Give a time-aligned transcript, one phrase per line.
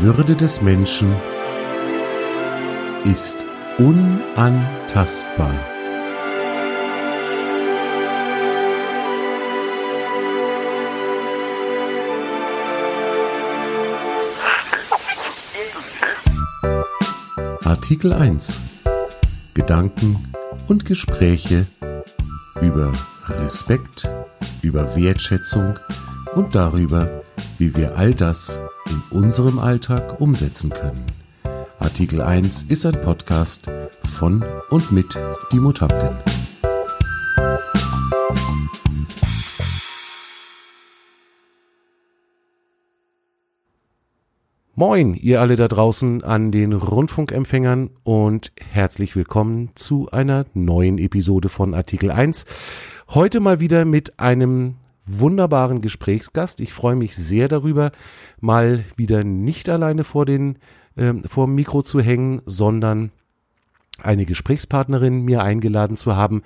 [0.00, 1.12] Würde des Menschen
[3.04, 3.44] ist
[3.78, 5.52] unantastbar.
[17.64, 18.60] Artikel 1
[19.54, 20.32] Gedanken
[20.68, 21.66] und Gespräche
[22.60, 22.92] über
[23.26, 24.08] Respekt,
[24.62, 25.76] über Wertschätzung
[26.36, 27.24] und darüber,
[27.58, 28.60] wie wir all das
[28.90, 31.04] in unserem Alltag umsetzen können.
[31.78, 33.70] Artikel 1 ist ein Podcast
[34.04, 35.18] von und mit
[35.52, 36.16] Dimo Tapken.
[44.74, 51.48] Moin, ihr alle da draußen an den Rundfunkempfängern und herzlich willkommen zu einer neuen Episode
[51.48, 52.46] von Artikel 1.
[53.08, 54.76] Heute mal wieder mit einem
[55.08, 56.60] wunderbaren Gesprächsgast.
[56.60, 57.92] Ich freue mich sehr darüber,
[58.40, 60.58] mal wieder nicht alleine vor den
[60.96, 63.10] äh, vor dem Mikro zu hängen, sondern
[64.02, 66.42] eine Gesprächspartnerin mir eingeladen zu haben,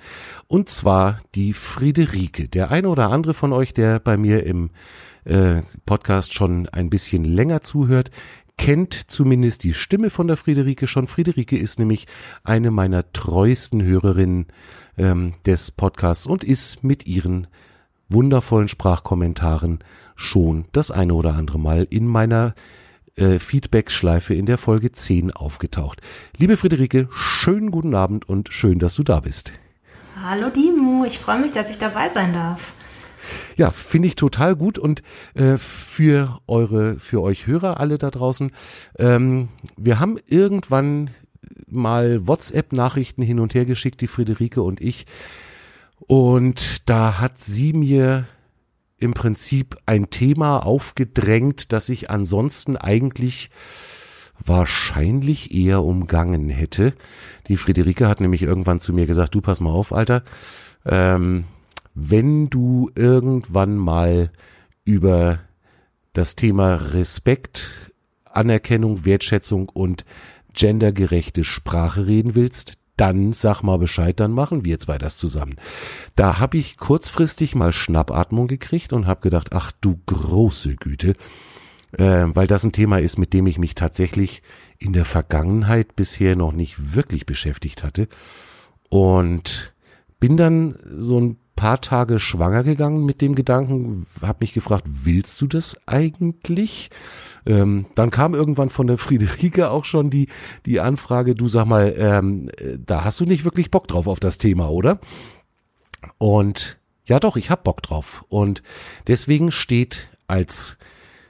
[0.47, 2.47] und zwar die Friederike.
[2.47, 4.71] Der eine oder andere von euch, der bei mir im
[5.25, 8.09] äh, Podcast schon ein bisschen länger zuhört,
[8.57, 11.07] kennt zumindest die Stimme von der Friederike schon.
[11.07, 12.07] Friederike ist nämlich
[12.43, 14.47] eine meiner treuesten Hörerinnen
[14.97, 17.47] ähm, des Podcasts und ist mit ihren
[18.13, 19.79] wundervollen Sprachkommentaren
[20.15, 22.53] schon das eine oder andere Mal in meiner
[23.15, 26.01] äh, Feedback-Schleife in der Folge 10 aufgetaucht.
[26.37, 29.53] Liebe Friederike, schönen guten Abend und schön, dass du da bist.
[30.21, 32.73] Hallo Dimo, ich freue mich, dass ich dabei sein darf.
[33.55, 35.01] Ja, finde ich total gut und
[35.33, 38.51] äh, für eure, für euch Hörer alle da draußen,
[38.99, 41.09] ähm, wir haben irgendwann
[41.67, 45.05] mal WhatsApp-Nachrichten hin und her geschickt, die Friederike und ich,
[46.07, 48.25] und da hat sie mir
[48.97, 53.49] im Prinzip ein Thema aufgedrängt, das ich ansonsten eigentlich
[54.39, 56.93] wahrscheinlich eher umgangen hätte.
[57.47, 60.23] Die Friederike hat nämlich irgendwann zu mir gesagt, du pass mal auf, Alter,
[60.85, 61.45] ähm,
[61.93, 64.31] wenn du irgendwann mal
[64.83, 65.39] über
[66.13, 67.91] das Thema Respekt,
[68.25, 70.05] Anerkennung, Wertschätzung und
[70.53, 75.55] gendergerechte Sprache reden willst, dann sag mal Bescheid, dann machen wir zwei das zusammen.
[76.15, 81.15] Da habe ich kurzfristig mal Schnappatmung gekriegt und habe gedacht, ach du große Güte,
[81.97, 84.43] äh, weil das ein Thema ist, mit dem ich mich tatsächlich
[84.77, 88.07] in der Vergangenheit bisher noch nicht wirklich beschäftigt hatte.
[88.89, 89.73] Und
[90.19, 95.39] bin dann so ein paar Tage schwanger gegangen mit dem Gedanken, habe mich gefragt, willst
[95.41, 96.89] du das eigentlich?
[97.45, 100.27] Ähm, dann kam irgendwann von der Friederike auch schon die,
[100.65, 102.49] die Anfrage, du sag mal, ähm,
[102.85, 104.99] da hast du nicht wirklich Bock drauf auf das Thema, oder?
[106.17, 108.25] Und ja doch, ich hab Bock drauf.
[108.29, 108.63] Und
[109.07, 110.77] deswegen steht als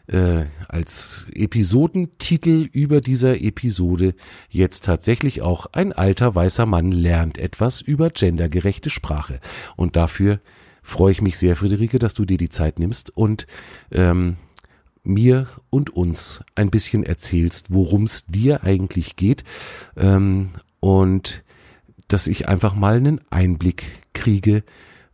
[0.07, 4.15] äh, als Episodentitel über dieser Episode
[4.49, 9.39] jetzt tatsächlich auch ein alter weißer Mann lernt etwas über gendergerechte Sprache.
[9.75, 10.41] Und dafür
[10.81, 13.47] freue ich mich sehr, Friederike, dass du dir die Zeit nimmst und
[13.91, 14.35] ähm,
[15.03, 19.43] mir und uns ein bisschen erzählst, worum es dir eigentlich geht
[19.97, 20.49] ähm,
[20.79, 21.43] und
[22.07, 24.63] dass ich einfach mal einen Einblick kriege,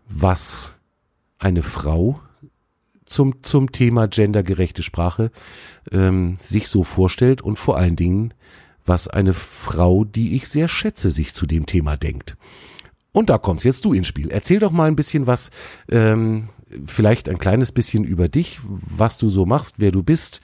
[0.08, 0.76] was
[1.38, 2.20] eine Frau
[3.06, 5.32] zum, zum Thema gendergerechte Sprache
[5.92, 8.34] ähm, sich so vorstellt und vor allen Dingen,
[8.86, 12.38] was eine Frau, die ich sehr schätze, sich zu dem Thema denkt.
[13.12, 14.30] Und da kommst jetzt du ins Spiel.
[14.30, 15.50] Erzähl doch mal ein bisschen was,
[15.90, 16.50] ähm,
[16.86, 20.42] vielleicht ein kleines bisschen über dich, was du so machst, wer du bist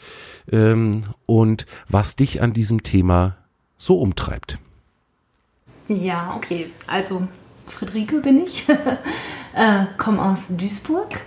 [0.52, 3.38] ähm, und was dich an diesem Thema
[3.78, 4.60] so umtreibt.
[5.88, 6.72] Ja, okay.
[6.88, 7.28] Also
[7.68, 8.68] Friederike bin ich,
[9.54, 11.22] äh, komme aus Duisburg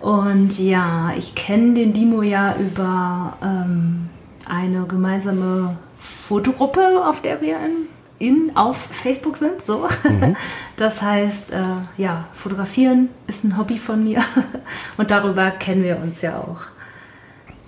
[0.00, 4.08] und ja, ich kenne den Dimo ja über ähm,
[4.48, 9.60] eine gemeinsame Fotogruppe, auf der wir in, in auf Facebook sind.
[9.62, 10.36] So, mhm.
[10.76, 11.62] das heißt, äh,
[11.96, 14.22] ja, fotografieren ist ein Hobby von mir
[14.96, 16.62] und darüber kennen wir uns ja auch.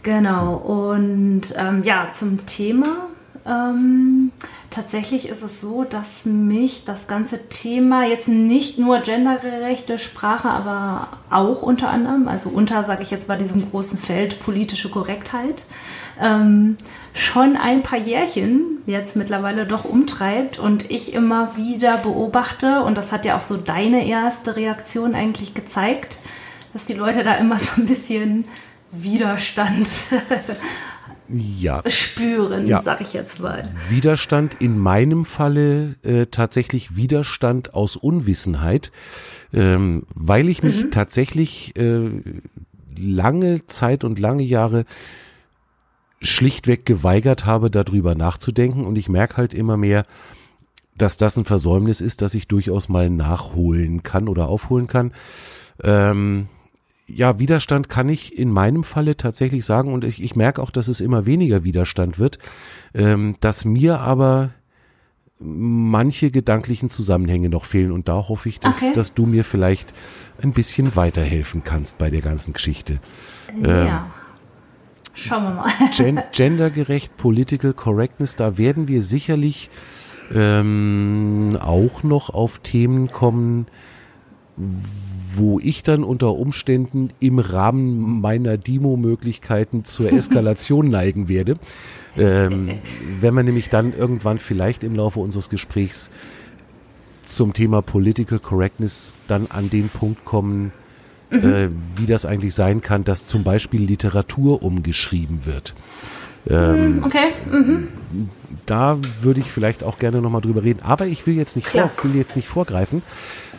[0.02, 0.54] Genau.
[0.54, 3.08] Und ähm, ja, zum Thema
[3.46, 4.29] ähm,
[4.70, 11.08] tatsächlich ist es so, dass mich das ganze Thema jetzt nicht nur gendergerechte Sprache, aber
[11.28, 15.66] auch unter anderem, also unter, sage ich jetzt bei diesem großen Feld politische Korrektheit,
[16.20, 16.76] ähm,
[17.12, 23.10] schon ein paar Jährchen jetzt mittlerweile doch umtreibt und ich immer wieder beobachte, und das
[23.12, 26.20] hat ja auch so deine erste Reaktion eigentlich gezeigt,
[26.72, 28.44] dass die Leute da immer so ein bisschen
[28.92, 29.88] Widerstand
[31.32, 31.82] ja.
[31.86, 32.80] spüren, ja.
[32.80, 33.64] sag ich jetzt mal.
[33.88, 38.92] Widerstand in meinem Falle äh, tatsächlich Widerstand aus Unwissenheit,
[39.52, 40.90] ähm, weil ich mich mhm.
[40.90, 42.10] tatsächlich äh,
[42.96, 44.84] lange Zeit und lange Jahre
[46.20, 48.84] schlichtweg geweigert habe, darüber nachzudenken.
[48.84, 50.04] Und ich merke halt immer mehr,
[50.96, 55.12] dass das ein Versäumnis ist, dass ich durchaus mal nachholen kann oder aufholen kann.
[55.82, 56.48] Ähm,
[57.14, 60.88] ja, Widerstand kann ich in meinem Falle tatsächlich sagen und ich, ich merke auch, dass
[60.88, 62.38] es immer weniger Widerstand wird,
[62.94, 64.50] ähm, dass mir aber
[65.38, 68.92] manche gedanklichen Zusammenhänge noch fehlen und da hoffe ich, dass, okay.
[68.92, 69.94] dass du mir vielleicht
[70.42, 73.00] ein bisschen weiterhelfen kannst bei der ganzen Geschichte.
[73.62, 73.86] Ja.
[73.86, 74.00] Ähm,
[75.14, 75.70] Schauen wir mal.
[75.96, 79.70] Gen gendergerecht, Political Correctness, da werden wir sicherlich
[80.32, 83.66] ähm, auch noch auf Themen kommen,
[85.36, 91.56] wo ich dann unter Umständen im Rahmen meiner Demo-Möglichkeiten zur Eskalation neigen werde.
[92.16, 92.68] Ähm,
[93.20, 96.10] wenn wir nämlich dann irgendwann vielleicht im Laufe unseres Gesprächs
[97.24, 100.72] zum Thema Political Correctness dann an den Punkt kommen,
[101.30, 101.38] mhm.
[101.38, 105.74] äh, wie das eigentlich sein kann, dass zum Beispiel Literatur umgeschrieben wird.
[106.48, 107.32] Ähm, hm, okay.
[107.50, 107.88] Mhm.
[108.66, 110.80] Da würde ich vielleicht auch gerne nochmal drüber reden.
[110.82, 113.02] Aber ich will jetzt nicht, vor, will jetzt nicht vorgreifen,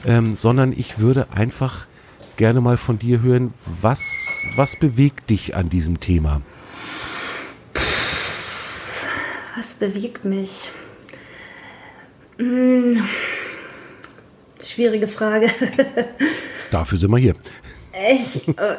[0.06, 1.88] ähm, sondern ich würde einfach
[2.38, 6.42] gerne mal von dir hören, was, was bewegt dich an diesem Thema?
[9.56, 10.72] Was bewegt mich?
[12.38, 13.04] Hm,
[14.62, 15.52] schwierige Frage.
[16.72, 17.36] Dafür sind wir hier.
[18.12, 18.78] Ich, äh,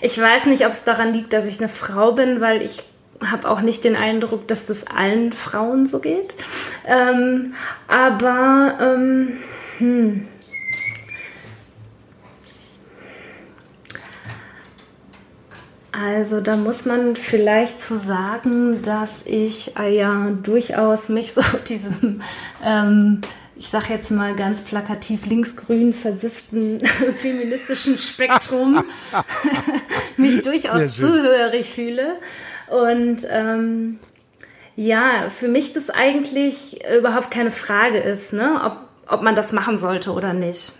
[0.00, 2.84] ich weiß nicht, ob es daran liegt, dass ich eine Frau bin, weil ich
[3.24, 6.34] habe auch nicht den Eindruck, dass das allen Frauen so geht.
[6.86, 7.54] Ähm,
[7.88, 9.38] aber ähm,
[9.78, 10.28] hm.
[15.96, 22.20] Also da muss man vielleicht zu sagen, dass ich äh, ja durchaus mich so diesem,
[22.64, 23.20] ähm,
[23.54, 26.80] ich sage jetzt mal ganz plakativ, linksgrün versifften
[27.20, 28.84] feministischen Spektrum
[30.16, 32.18] mich durchaus zuhörig fühle.
[32.68, 34.00] Und ähm,
[34.74, 38.60] ja, für mich das eigentlich überhaupt keine Frage ist, ne?
[38.64, 40.72] ob, ob man das machen sollte oder nicht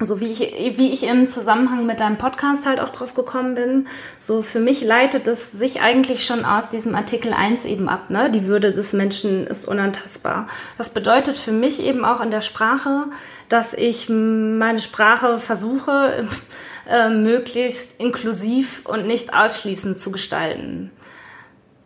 [0.00, 3.86] so wie ich, wie ich im Zusammenhang mit deinem Podcast halt auch drauf gekommen bin,
[4.18, 8.30] so für mich leitet es sich eigentlich schon aus diesem Artikel 1 eben ab, ne?
[8.30, 10.48] Die Würde des Menschen ist unantastbar.
[10.78, 13.06] Das bedeutet für mich eben auch in der Sprache,
[13.48, 16.26] dass ich meine Sprache versuche,
[16.88, 20.90] äh, möglichst inklusiv und nicht ausschließend zu gestalten.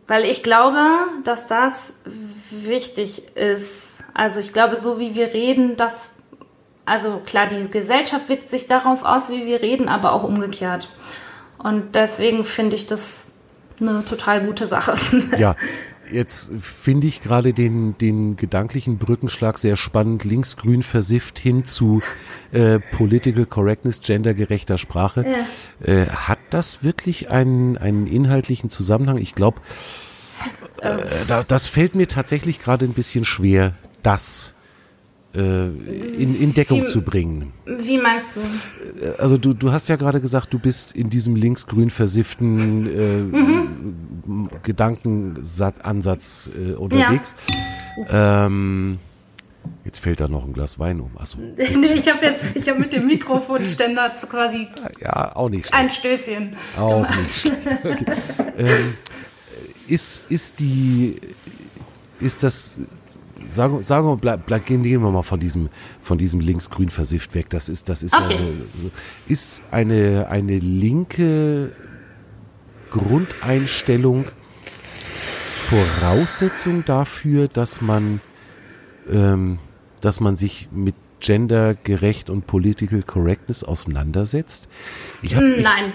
[0.07, 0.83] Weil ich glaube,
[1.23, 1.99] dass das
[2.49, 3.98] wichtig ist.
[4.19, 6.11] Also ich glaube, so wie wir reden, das
[6.85, 10.89] also klar, die Gesellschaft wirkt sich darauf aus, wie wir reden, aber auch umgekehrt.
[11.57, 13.27] Und deswegen finde ich das
[13.79, 14.95] eine total gute Sache.
[15.37, 15.55] Ja,
[16.11, 22.01] jetzt finde ich gerade den, den gedanklichen Brückenschlag sehr spannend, linksgrün versifft hin zu
[22.51, 25.25] äh, Political Correctness, gendergerechter Sprache.
[25.25, 25.93] Ja.
[25.93, 29.17] Äh, hat das wirklich einen, einen inhaltlichen Zusammenhang?
[29.17, 29.61] Ich glaube,
[30.81, 30.97] äh,
[31.29, 34.55] da, das fällt mir tatsächlich gerade ein bisschen schwer, das
[35.35, 37.53] äh, in, in Deckung wie, zu bringen.
[37.65, 38.39] Wie meinst du?
[39.05, 43.19] Äh, also du, du hast ja gerade gesagt, du bist in diesem linksgrün versifften äh,
[43.19, 44.49] mhm.
[44.63, 47.35] Gedankenansatz äh, unterwegs.
[48.09, 48.47] Ja.
[48.47, 48.97] Ähm,
[49.85, 51.11] jetzt fällt da noch ein Glas Wein um.
[51.17, 51.63] Achso, nee,
[51.93, 54.67] ich habe jetzt ich hab mit dem Mikrofonständer quasi
[54.99, 56.55] ja, auch nicht ein Stößchen.
[56.77, 57.19] Auch gemacht.
[57.19, 57.45] nicht
[57.83, 58.05] okay.
[58.57, 58.93] ähm,
[59.87, 61.17] ist, ist die
[62.19, 62.79] ist das
[63.49, 65.69] sagen, sagen wir, bleib, bleib, gehen wir mal von diesem,
[66.01, 67.49] von diesem linksgrün versifft weg.
[67.49, 68.33] Das ist, das ist okay.
[68.33, 68.37] ja
[68.81, 68.91] so,
[69.27, 71.71] ist eine, eine linke
[72.91, 74.25] Grundeinstellung
[75.69, 78.21] Voraussetzung dafür, dass man,
[79.11, 79.59] ähm,
[80.01, 84.67] dass man sich mit gendergerecht und political correctness auseinandersetzt?
[85.21, 85.93] Ich hab, ich, Nein,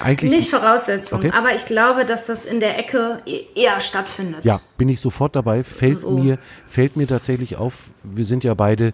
[0.00, 1.32] eigentlich nicht Voraussetzung, okay.
[1.34, 4.44] aber ich glaube, dass das in der Ecke e-, eher stattfindet.
[4.44, 5.64] Ja, bin ich sofort dabei.
[5.64, 6.10] Fällt so.
[6.10, 7.90] mir fällt mir tatsächlich auf.
[8.02, 8.92] Wir sind ja beide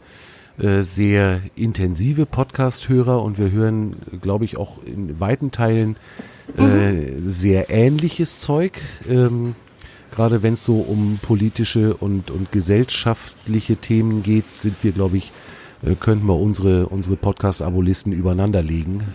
[0.59, 5.97] äh, sehr intensive Podcast-Hörer und wir hören, glaube ich, auch in weiten Teilen
[6.59, 7.29] äh, mhm.
[7.29, 8.73] sehr ähnliches Zeug.
[9.09, 9.55] Ähm,
[10.11, 15.33] Gerade wenn es so um politische und, und gesellschaftliche Themen geht, sind wir, glaube ich,
[15.83, 19.03] äh, könnten wir unsere, unsere Podcast-Abolisten übereinander legen.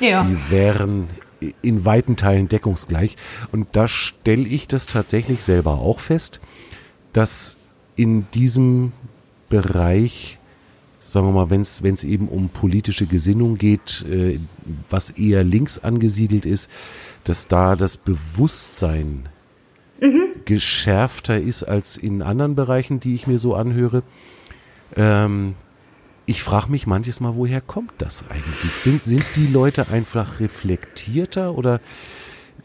[0.00, 0.24] Äh, ja.
[0.24, 1.08] Die wären
[1.62, 3.16] in weiten Teilen deckungsgleich.
[3.52, 6.40] Und da stelle ich das tatsächlich selber auch fest,
[7.12, 7.58] dass
[7.96, 8.92] in diesem
[9.48, 10.38] Bereich,
[11.04, 14.38] sagen wir mal, wenn es eben um politische Gesinnung geht, äh,
[14.88, 16.70] was eher links angesiedelt ist,
[17.24, 19.28] dass da das Bewusstsein
[20.04, 20.26] mhm.
[20.44, 24.02] geschärfter ist als in anderen Bereichen, die ich mir so anhöre.
[24.96, 25.54] Ähm,
[26.26, 28.72] ich frage mich manches Mal, woher kommt das eigentlich?
[28.72, 31.80] Sind, sind die Leute einfach reflektierter oder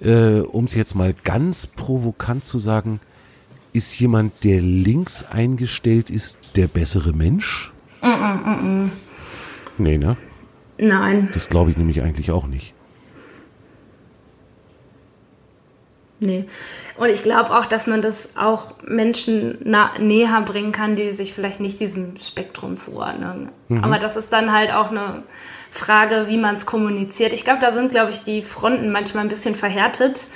[0.01, 2.99] äh, um es jetzt mal ganz provokant zu sagen,
[3.73, 7.71] ist jemand, der links eingestellt ist, der bessere Mensch?
[8.01, 8.91] Mm -mm, mm
[9.77, 10.17] nee, ne?
[10.79, 11.29] Nein.
[11.33, 12.73] Das glaube ich nämlich eigentlich auch nicht.
[16.19, 16.45] Nee.
[16.97, 19.57] Und ich glaube auch, dass man das auch Menschen
[19.99, 23.49] näher bringen kann, die sich vielleicht nicht diesem Spektrum zuordnen.
[23.69, 23.83] Mhm.
[23.83, 25.23] Aber das ist dann halt auch eine
[25.71, 27.31] Frage, wie man es kommuniziert.
[27.31, 30.27] Ich glaube, da sind, glaube ich, die Fronten manchmal ein bisschen verhärtet,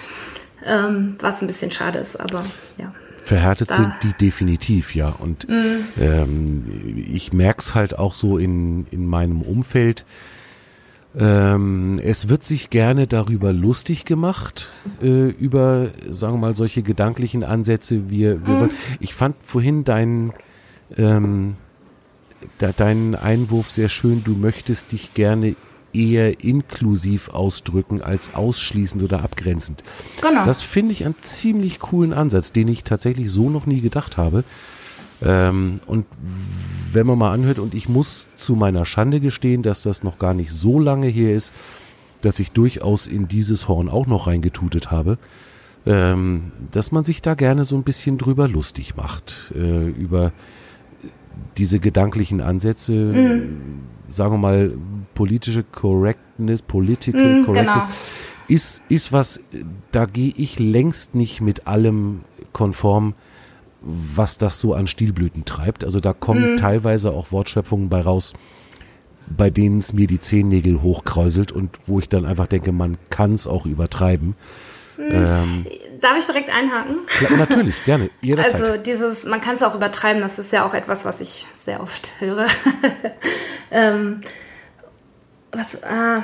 [0.65, 2.43] ähm, was ein bisschen schade ist, aber
[2.77, 2.93] ja.
[3.17, 3.75] Verhärtet da.
[3.75, 5.09] sind die definitiv, ja.
[5.17, 5.85] Und mhm.
[5.99, 10.05] ähm, ich merke es halt auch so in, in meinem Umfeld,
[11.17, 14.69] ähm, es wird sich gerne darüber lustig gemacht,
[15.01, 18.09] äh, über, sagen wir mal, solche gedanklichen Ansätze.
[18.09, 18.71] Wir, wir mhm.
[18.99, 20.33] Ich fand vorhin deinen,
[20.97, 21.55] ähm,
[22.57, 24.23] da, deinen Einwurf sehr schön.
[24.23, 25.55] Du möchtest dich gerne
[25.93, 29.83] eher inklusiv ausdrücken als ausschließend oder abgrenzend.
[30.21, 30.43] Genau.
[30.43, 34.43] Das finde ich einen ziemlich coolen Ansatz, den ich tatsächlich so noch nie gedacht habe.
[35.23, 36.05] Ähm, und
[36.91, 40.33] wenn man mal anhört, und ich muss zu meiner Schande gestehen, dass das noch gar
[40.33, 41.53] nicht so lange her ist,
[42.21, 45.17] dass ich durchaus in dieses Horn auch noch reingetutet habe,
[45.85, 50.31] ähm, dass man sich da gerne so ein bisschen drüber lustig macht, äh, über
[51.57, 53.81] diese gedanklichen Ansätze, mhm.
[54.07, 54.77] sagen wir mal,
[55.13, 57.95] politische Correctness, Political mhm, Correctness, genau.
[58.47, 59.41] ist, ist was,
[59.91, 62.21] da gehe ich längst nicht mit allem
[62.53, 63.13] konform,
[63.83, 65.83] was das so an Stilblüten treibt.
[65.83, 66.57] Also da kommen mhm.
[66.57, 68.33] teilweise auch Wortschöpfungen bei raus,
[69.27, 73.33] bei denen es mir die Zehennägel hochkräuselt und wo ich dann einfach denke, man kann
[73.33, 74.35] es auch übertreiben.
[74.97, 75.11] Mhm.
[75.11, 75.65] Ähm,
[75.99, 76.97] Darf ich direkt einhaken?
[77.21, 78.61] Ja, natürlich, gerne, jederzeit.
[78.61, 81.81] Also dieses, man kann es auch übertreiben, das ist ja auch etwas, was ich sehr
[81.81, 82.45] oft höre.
[83.71, 84.21] ähm,
[85.51, 86.23] was, ah,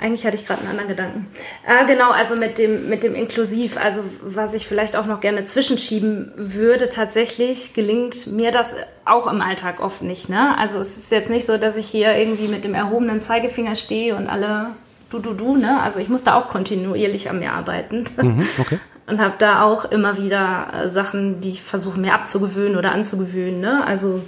[0.00, 1.30] eigentlich hatte ich gerade einen anderen Gedanken.
[1.66, 5.44] Äh, genau, also mit dem, mit dem Inklusiv, also was ich vielleicht auch noch gerne
[5.44, 10.28] zwischenschieben würde, tatsächlich gelingt mir das auch im Alltag oft nicht.
[10.28, 10.56] Ne?
[10.58, 14.16] Also es ist jetzt nicht so, dass ich hier irgendwie mit dem erhobenen Zeigefinger stehe
[14.16, 14.70] und alle
[15.10, 15.56] du, du, du.
[15.56, 15.80] Ne?
[15.82, 18.04] Also ich muss da auch kontinuierlich an mir arbeiten.
[18.20, 18.78] Mhm, okay.
[19.06, 23.60] Und habe da auch immer wieder äh, Sachen, die ich versuche mir abzugewöhnen oder anzugewöhnen.
[23.60, 23.84] Ne?
[23.84, 24.22] Also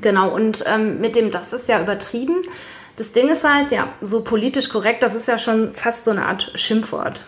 [0.00, 2.36] genau, und ähm, mit dem das ist ja übertrieben.
[2.96, 6.26] Das Ding ist halt, ja, so politisch korrekt, das ist ja schon fast so eine
[6.26, 7.24] Art Schimpfwort.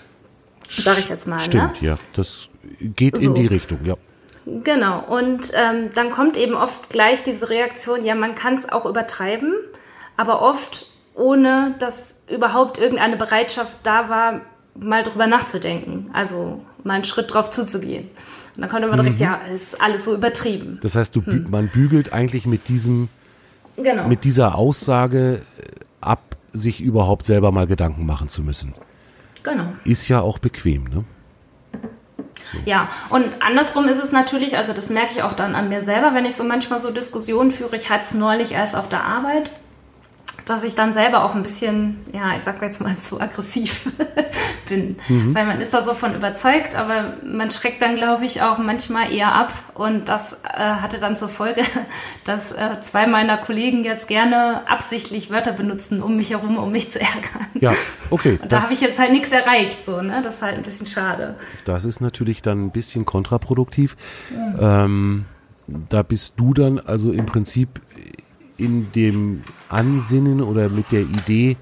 [0.68, 1.37] Sag ich jetzt mal.
[1.37, 1.42] Ne?
[1.42, 1.88] Stimmt, ne?
[1.88, 1.94] ja.
[2.14, 2.49] Das
[2.80, 3.28] geht so.
[3.28, 3.94] in die Richtung, ja.
[4.44, 5.00] Genau.
[5.00, 9.52] Und ähm, dann kommt eben oft gleich diese Reaktion, ja, man kann es auch übertreiben,
[10.16, 14.42] aber oft ohne, dass überhaupt irgendeine Bereitschaft da war,
[14.78, 16.11] mal drüber nachzudenken.
[16.12, 18.08] Also mal einen Schritt drauf zuzugehen.
[18.54, 19.25] Und dann kommt immer direkt, mhm.
[19.25, 20.78] ja, ist alles so übertrieben.
[20.82, 21.46] Das heißt, du, hm.
[21.50, 23.08] man bügelt eigentlich mit diesem
[23.76, 24.09] genau.
[24.09, 25.62] mit dieser Aussage äh,
[26.00, 28.75] ab, sich überhaupt selber mal Gedanken machen zu müssen.
[29.42, 29.66] Genau.
[29.85, 31.04] Ist ja auch bequem, ne?
[32.52, 32.59] So.
[32.64, 36.14] Ja, und andersrum ist es natürlich, also das merke ich auch dann an mir selber,
[36.14, 37.76] wenn ich so manchmal so Diskussionen führe.
[37.76, 39.50] Ich hatte es neulich erst auf der Arbeit
[40.47, 43.91] dass ich dann selber auch ein bisschen, ja, ich sag jetzt mal so aggressiv
[44.69, 44.97] bin.
[45.09, 45.35] Mhm.
[45.35, 49.12] Weil man ist da so von überzeugt, aber man schreckt dann, glaube ich, auch manchmal
[49.12, 49.53] eher ab.
[49.75, 51.62] Und das äh, hatte dann zur Folge,
[52.25, 56.93] dass äh, zwei meiner Kollegen jetzt gerne absichtlich Wörter benutzen um mich herum, um mich
[56.93, 57.47] zu ärgern.
[57.61, 57.75] Ja,
[58.11, 58.38] okay.
[58.41, 60.23] Und da habe ich jetzt halt nichts erreicht, so, ne?
[60.23, 61.35] Das ist halt ein bisschen schade.
[61.65, 63.97] Das ist natürlich dann ein bisschen kontraproduktiv.
[64.31, 64.57] Mhm.
[64.61, 65.25] Ähm,
[65.67, 67.81] da bist du dann also im Prinzip
[68.57, 71.57] in dem Ansinnen oder mit der Idee,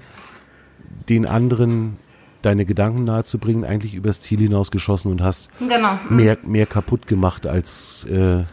[1.09, 1.97] den anderen
[2.41, 5.99] deine Gedanken nahezubringen, eigentlich übers Ziel hinausgeschossen und hast genau.
[6.09, 8.43] mehr, mehr kaputt gemacht als, äh,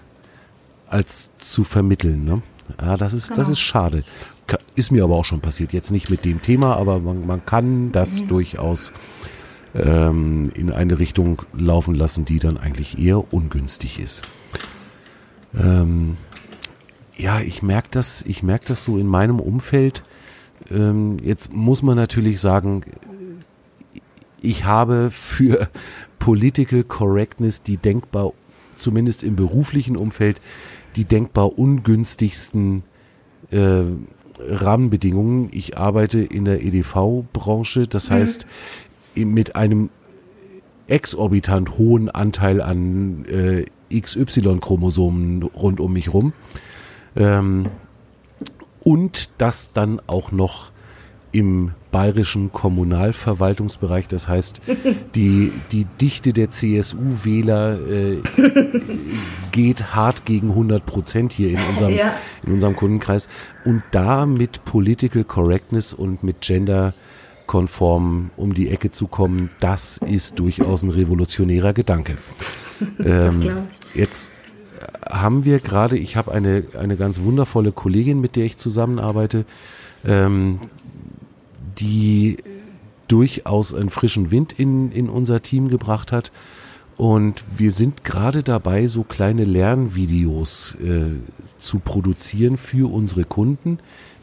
[0.87, 2.25] als zu vermitteln.
[2.25, 2.43] Ne?
[2.81, 3.41] Ja, das ist, genau.
[3.41, 4.05] das ist schade.
[4.75, 5.73] Ist mir aber auch schon passiert.
[5.73, 8.29] Jetzt nicht mit dem Thema, aber man, man kann das mhm.
[8.29, 8.93] durchaus
[9.75, 14.23] ähm, in eine Richtung laufen lassen, die dann eigentlich eher ungünstig ist.
[15.55, 16.17] Ähm,
[17.16, 20.02] ja, ich merke das, ich merke das so in meinem Umfeld.
[20.71, 22.83] Ähm, jetzt muss man natürlich sagen,
[24.40, 25.69] ich habe für
[26.19, 28.33] Political Correctness die denkbar,
[28.76, 30.40] zumindest im beruflichen Umfeld,
[30.97, 32.83] die denkbar ungünstigsten
[33.50, 33.83] äh,
[34.38, 35.49] Rahmenbedingungen.
[35.52, 38.14] Ich arbeite in der EDV-Branche, das mhm.
[38.14, 38.47] heißt
[39.14, 39.90] mit einem
[40.88, 43.64] exorbitant hohen Anteil an äh,
[44.00, 46.33] XY-Chromosomen rund um mich rum.
[47.16, 47.66] Ähm,
[48.83, 50.73] und das dann auch noch
[51.31, 54.09] im bayerischen Kommunalverwaltungsbereich.
[54.09, 54.61] Das heißt,
[55.14, 58.23] die, die Dichte der CSU-Wähler äh,
[59.52, 62.14] geht hart gegen 100 Prozent hier in unserem, ja.
[62.45, 63.28] in unserem Kundenkreis.
[63.64, 66.92] Und da mit Political Correctness und mit Gender
[67.52, 72.16] EU-konform um die Ecke zu kommen, das ist durchaus ein revolutionärer Gedanke.
[72.99, 73.40] ähm.
[73.95, 74.31] Jetzt
[75.12, 79.45] haben wir gerade, ich habe eine, eine ganz wundervolle Kollegin, mit der ich zusammenarbeite,
[80.07, 80.59] ähm,
[81.78, 82.38] die
[83.09, 86.33] durchaus einen frischen Wind in, in unser Team gebracht hat.
[86.97, 91.19] Und wir sind gerade dabei, so kleine Lernvideos äh,
[91.59, 93.78] zu produzieren für unsere Kunden,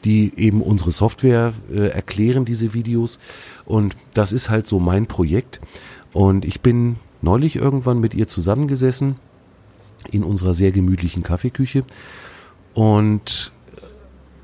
[0.05, 3.19] die eben unsere Software äh, erklären, diese Videos.
[3.65, 5.59] Und das ist halt so mein Projekt.
[6.13, 9.17] Und ich bin neulich irgendwann mit ihr zusammengesessen
[10.11, 11.83] in unserer sehr gemütlichen Kaffeeküche
[12.73, 13.51] und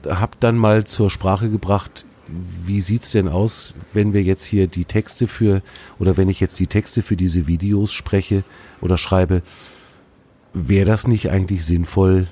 [0.08, 4.86] habe dann mal zur Sprache gebracht, wie sieht's denn aus, wenn wir jetzt hier die
[4.86, 5.62] Texte für
[6.00, 8.44] oder wenn ich jetzt die Texte für diese Videos spreche
[8.82, 9.42] oder schreibe,
[10.54, 12.28] wäre das nicht eigentlich sinnvoll,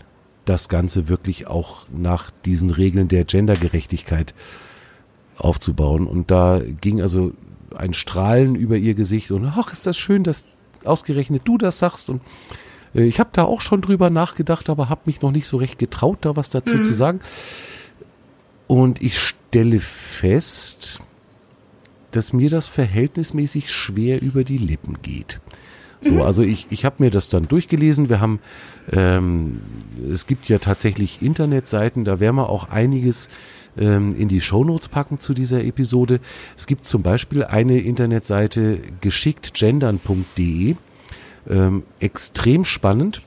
[0.46, 4.34] das Ganze wirklich auch nach diesen Regeln der Gendergerechtigkeit
[5.38, 6.08] aufzubauen?
[6.08, 7.34] Und da ging also
[7.76, 10.46] ein Strahlen über ihr Gesicht und ach, ist das schön, dass
[10.86, 12.22] ausgerechnet du das sagst und
[12.94, 16.20] ich habe da auch schon drüber nachgedacht, aber habe mich noch nicht so recht getraut,
[16.22, 16.84] da was dazu mhm.
[16.84, 17.20] zu sagen.
[18.68, 21.00] Und ich stelle fest,
[22.12, 25.40] dass mir das verhältnismäßig schwer über die Lippen geht.
[26.02, 26.22] So, mhm.
[26.22, 28.10] also ich, ich habe mir das dann durchgelesen.
[28.10, 28.40] Wir haben,
[28.92, 29.62] ähm,
[30.12, 33.30] es gibt ja tatsächlich Internetseiten, da werden wir auch einiges
[33.78, 36.20] ähm, in die Shownotes packen zu dieser Episode.
[36.56, 40.76] Es gibt zum Beispiel eine Internetseite geschicktgendern.de
[41.50, 43.22] ähm, extrem spannend.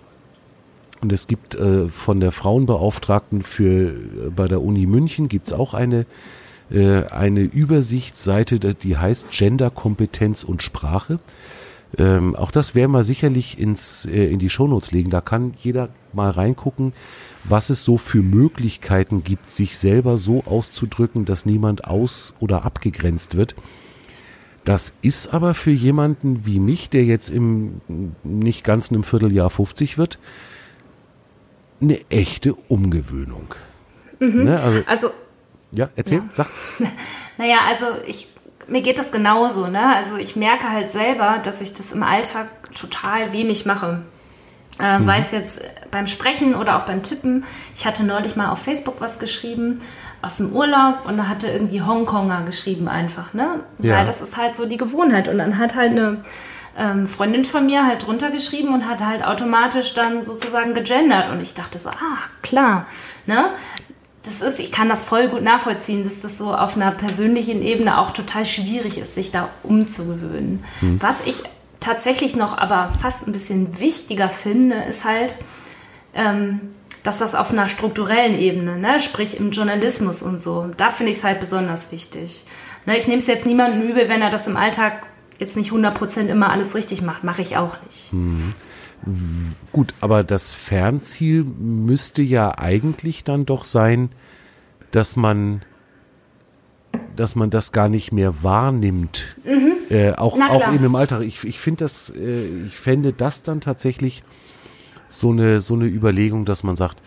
[1.00, 5.52] Und es gibt äh, von der Frauenbeauftragten für äh, bei der Uni München gibt es
[5.52, 6.06] auch eine,
[6.70, 11.18] äh, eine Übersichtsseite, die heißt Gender, Kompetenz und Sprache.
[11.98, 15.10] Ähm, auch das werden wir sicherlich ins, äh, in die Shownotes legen.
[15.10, 16.92] Da kann jeder mal reingucken,
[17.44, 23.36] was es so für Möglichkeiten gibt, sich selber so auszudrücken, dass niemand aus- oder abgegrenzt
[23.36, 23.54] wird.
[24.66, 27.80] Das ist aber für jemanden wie mich, der jetzt im
[28.24, 30.18] nicht ganz einem Vierteljahr 50 wird,
[31.80, 33.54] eine echte Umgewöhnung.
[34.18, 34.42] Mhm.
[34.42, 34.60] Ne?
[34.60, 35.10] Also, also,
[35.70, 36.24] ja, erzähl, ja.
[36.32, 36.48] sag.
[37.38, 38.28] Naja, also ich,
[38.66, 39.68] mir geht das genauso.
[39.68, 39.94] Ne?
[39.94, 44.02] Also ich merke halt selber, dass ich das im Alltag total wenig mache.
[44.80, 45.02] Äh, mhm.
[45.02, 47.44] Sei es jetzt beim Sprechen oder auch beim Tippen.
[47.72, 49.78] Ich hatte neulich mal auf Facebook was geschrieben
[50.22, 53.60] aus dem Urlaub und da hatte irgendwie Hongkonger geschrieben einfach, ne?
[53.78, 53.96] Ja.
[53.96, 55.28] Weil das ist halt so die Gewohnheit.
[55.28, 56.22] Und dann hat halt eine
[56.76, 61.30] ähm, Freundin von mir halt drunter geschrieben und hat halt automatisch dann sozusagen gegendert.
[61.30, 62.86] Und ich dachte so, ah, klar,
[63.26, 63.50] ne?
[64.22, 67.98] Das ist, ich kann das voll gut nachvollziehen, dass das so auf einer persönlichen Ebene
[67.98, 70.64] auch total schwierig ist, sich da umzugewöhnen.
[70.80, 71.00] Mhm.
[71.00, 71.44] Was ich
[71.78, 75.38] tatsächlich noch aber fast ein bisschen wichtiger finde, ist halt,
[76.12, 76.74] ähm,
[77.06, 81.18] dass das auf einer strukturellen Ebene, ne, sprich im Journalismus und so, da finde ich
[81.18, 82.44] es halt besonders wichtig.
[82.84, 85.06] Ne, ich nehme es jetzt niemandem übel, wenn er das im Alltag
[85.38, 87.22] jetzt nicht 100% immer alles richtig macht.
[87.22, 88.12] Mache ich auch nicht.
[88.12, 88.54] Mhm.
[89.72, 94.10] Gut, aber das Fernziel müsste ja eigentlich dann doch sein,
[94.90, 95.62] dass man
[97.14, 99.72] dass man das gar nicht mehr wahrnimmt, mhm.
[99.90, 101.22] äh, auch, auch in einem Alltag.
[101.22, 104.22] Ich, ich finde das, äh, ich fände das dann tatsächlich
[105.08, 107.00] so eine, so eine Überlegung, dass man sagt,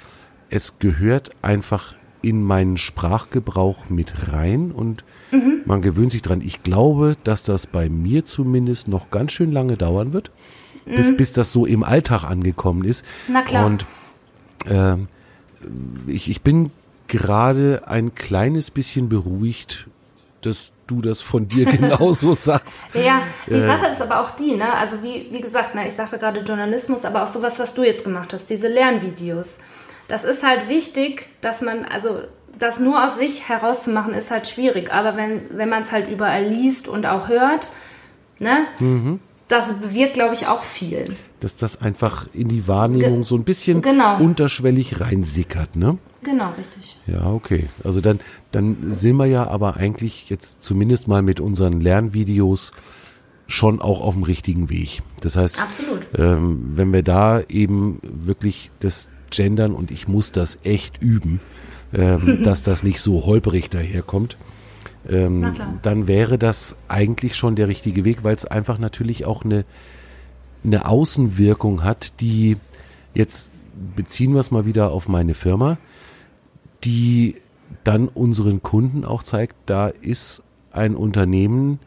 [0.49, 5.61] es gehört einfach in meinen Sprachgebrauch mit rein und mhm.
[5.65, 6.41] man gewöhnt sich dran.
[6.41, 10.31] Ich glaube, dass das bei mir zumindest noch ganz schön lange dauern wird,
[10.85, 10.95] mhm.
[10.95, 13.05] bis, bis das so im Alltag angekommen ist.
[13.27, 13.65] Na klar.
[13.65, 13.85] Und
[14.65, 14.97] äh,
[16.07, 16.71] ich, ich bin
[17.07, 19.87] gerade ein kleines bisschen beruhigt,
[20.41, 22.87] dass du das von dir genauso sagst.
[22.93, 24.73] ja, die äh, Sache ist aber auch die, ne?
[24.73, 28.03] Also wie, wie gesagt, ne, ich sagte gerade Journalismus, aber auch sowas, was du jetzt
[28.03, 29.59] gemacht hast, diese Lernvideos.
[30.07, 32.21] Das ist halt wichtig, dass man, also
[32.57, 34.91] das nur aus sich herauszumachen, ist halt schwierig.
[34.91, 37.71] Aber wenn, wenn man es halt überall liest und auch hört,
[38.39, 39.19] ne, mhm.
[39.47, 41.15] das bewirkt, glaube ich, auch viel.
[41.39, 44.17] Dass das einfach in die Wahrnehmung Ge so ein bisschen genau.
[44.17, 45.97] unterschwellig reinsickert, ne?
[46.23, 46.97] Genau, richtig.
[47.07, 47.69] Ja, okay.
[47.83, 48.19] Also dann,
[48.51, 52.73] dann sind wir ja aber eigentlich jetzt zumindest mal mit unseren Lernvideos
[53.47, 55.01] schon auch auf dem richtigen Weg.
[55.21, 55.63] Das heißt,
[56.17, 61.39] ähm, wenn wir da eben wirklich das Gendern und ich muss das echt üben,
[61.93, 64.37] ähm, dass das nicht so holperig daherkommt,
[65.07, 69.65] ähm, dann wäre das eigentlich schon der richtige Weg, weil es einfach natürlich auch eine,
[70.63, 72.57] eine Außenwirkung hat, die
[73.13, 73.51] jetzt
[73.95, 75.77] beziehen wir es mal wieder auf meine Firma,
[76.83, 77.35] die
[77.83, 81.79] dann unseren Kunden auch zeigt, da ist ein Unternehmen,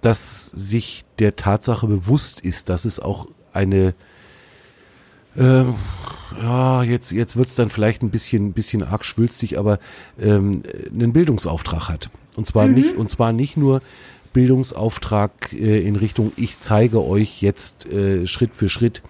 [0.00, 3.94] das sich der Tatsache bewusst ist, dass es auch eine,
[5.36, 5.64] äh,
[6.42, 9.78] ja, jetzt, jetzt wird's dann vielleicht ein bisschen, bisschen arg schwülstig, aber
[10.20, 12.10] ähm, einen Bildungsauftrag hat.
[12.36, 12.74] Und zwar Mhm.
[12.74, 13.80] nicht, und zwar nicht nur
[14.34, 19.02] Bildungsauftrag äh, in Richtung, ich zeige euch jetzt äh, Schritt für Schritt,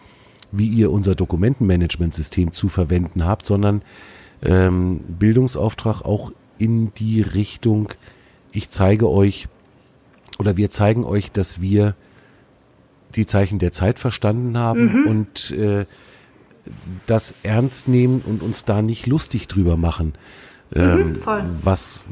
[0.52, 3.82] wie ihr unser Dokumentenmanagementsystem zu verwenden habt, sondern
[4.42, 7.88] ähm, Bildungsauftrag auch in die Richtung,
[8.52, 9.48] ich zeige euch
[10.38, 11.96] oder wir zeigen euch, dass wir
[13.16, 15.86] die Zeichen der Zeit verstanden haben und äh,
[17.06, 20.14] das ernst nehmen und uns da nicht lustig drüber machen,
[20.74, 21.44] ähm, voll.
[21.62, 22.02] was,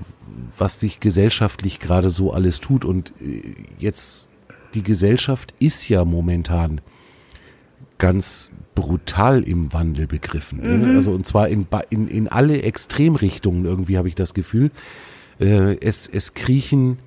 [0.59, 2.85] was sich gesellschaftlich gerade so alles tut.
[2.85, 3.42] Und äh,
[3.78, 4.31] jetzt,
[4.74, 6.81] die Gesellschaft ist ja momentan
[7.98, 10.61] ganz brutal im Wandel begriffen.
[10.61, 10.94] Ne?
[10.94, 14.70] Also und zwar in, in, in alle Extremrichtungen irgendwie habe ich das Gefühl.
[15.38, 16.98] Äh, es, es kriechen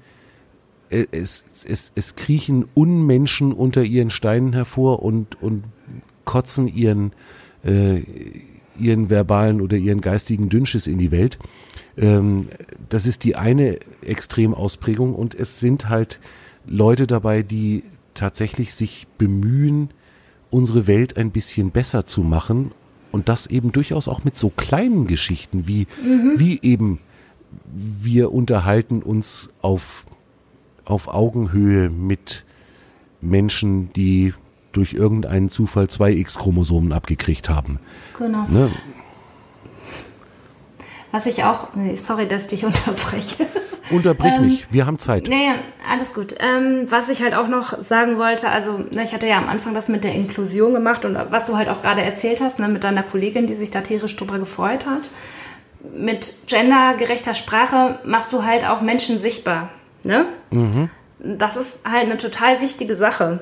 [0.90, 5.64] äh, es, es, es kriechen Unmenschen unter ihren Steinen hervor und, und
[6.24, 7.12] kotzen ihren,
[7.64, 8.02] äh,
[8.80, 11.40] ihren verbalen oder ihren geistigen Dünnschiss in die Welt.
[11.98, 12.48] Ähm,
[12.90, 16.20] das ist die eine Extremausprägung und es sind halt
[16.66, 19.90] Leute dabei, die tatsächlich sich bemühen,
[20.50, 22.72] unsere Welt ein bisschen besser zu machen
[23.12, 25.88] und das eben durchaus auch mit so kleinen Geschichten wie,
[26.36, 27.00] wie eben
[27.74, 30.06] wir unterhalten uns auf,
[30.86, 32.46] auf Augenhöhe mit
[33.22, 34.34] Menschen, die
[34.72, 37.80] durch irgendeinen Zufall zwei X-Chromosomen abgekriegt haben.
[38.18, 38.46] Genau.
[38.50, 38.70] Ne?
[41.16, 43.48] Was ich auch, nee, sorry, dass ich dich unterbreche.
[43.90, 45.30] Unterbrich mich, wir haben Zeit.
[45.30, 45.54] Nee,
[45.90, 46.36] alles gut.
[46.40, 49.74] Ähm, was ich halt auch noch sagen wollte, also ne, ich hatte ja am Anfang
[49.74, 52.84] das mit der Inklusion gemacht und was du halt auch gerade erzählt hast, ne, mit
[52.84, 55.10] deiner Kollegin, die sich da tierisch drüber gefreut hat.
[55.96, 59.70] Mit gendergerechter Sprache machst du halt auch Menschen sichtbar.
[60.04, 60.26] Ne?
[61.20, 63.42] Das ist halt eine total wichtige Sache.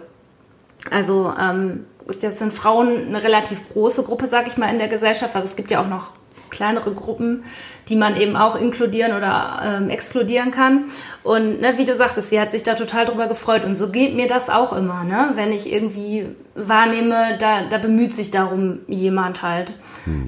[0.91, 1.87] Also ähm,
[2.19, 5.55] jetzt sind Frauen eine relativ große Gruppe, sag ich mal, in der Gesellschaft, aber es
[5.55, 6.11] gibt ja auch noch
[6.53, 7.43] kleinere Gruppen,
[7.89, 10.85] die man eben auch inkludieren oder ähm, exkludieren kann.
[11.23, 13.65] Und ne, wie du sagtest, sie hat sich da total drüber gefreut.
[13.65, 15.31] Und so geht mir das auch immer, ne?
[15.35, 19.73] wenn ich irgendwie wahrnehme, da, da bemüht sich darum jemand halt.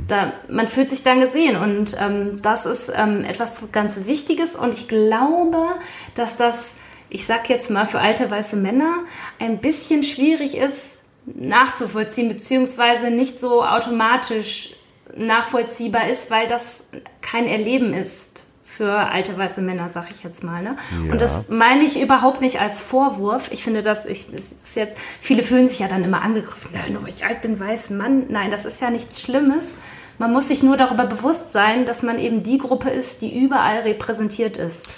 [0.08, 4.74] Da, man fühlt sich dann gesehen und ähm, das ist ähm, etwas ganz Wichtiges und
[4.74, 5.66] ich glaube,
[6.14, 6.76] dass das,
[7.10, 9.04] ich sag jetzt mal für alte weiße Männer,
[9.38, 14.76] ein bisschen schwierig ist nachzuvollziehen, beziehungsweise nicht so automatisch
[15.16, 16.86] nachvollziehbar ist, weil das
[17.22, 20.62] kein Erleben ist für alte weiße Männer, sag ich jetzt mal.
[20.62, 20.76] Ne?
[21.06, 21.14] Ja.
[21.14, 23.50] Und das meine ich überhaupt nicht als Vorwurf.
[23.52, 26.72] Ich finde, dass ich es ist jetzt viele fühlen sich ja dann immer angegriffen.
[26.74, 28.26] Nein, nur weil ich alt bin, weiß Mann.
[28.30, 29.78] Nein, das ist ja nichts Schlimmes.
[30.18, 33.80] Man muss sich nur darüber bewusst sein, dass man eben die Gruppe ist, die überall
[33.80, 34.90] repräsentiert ist.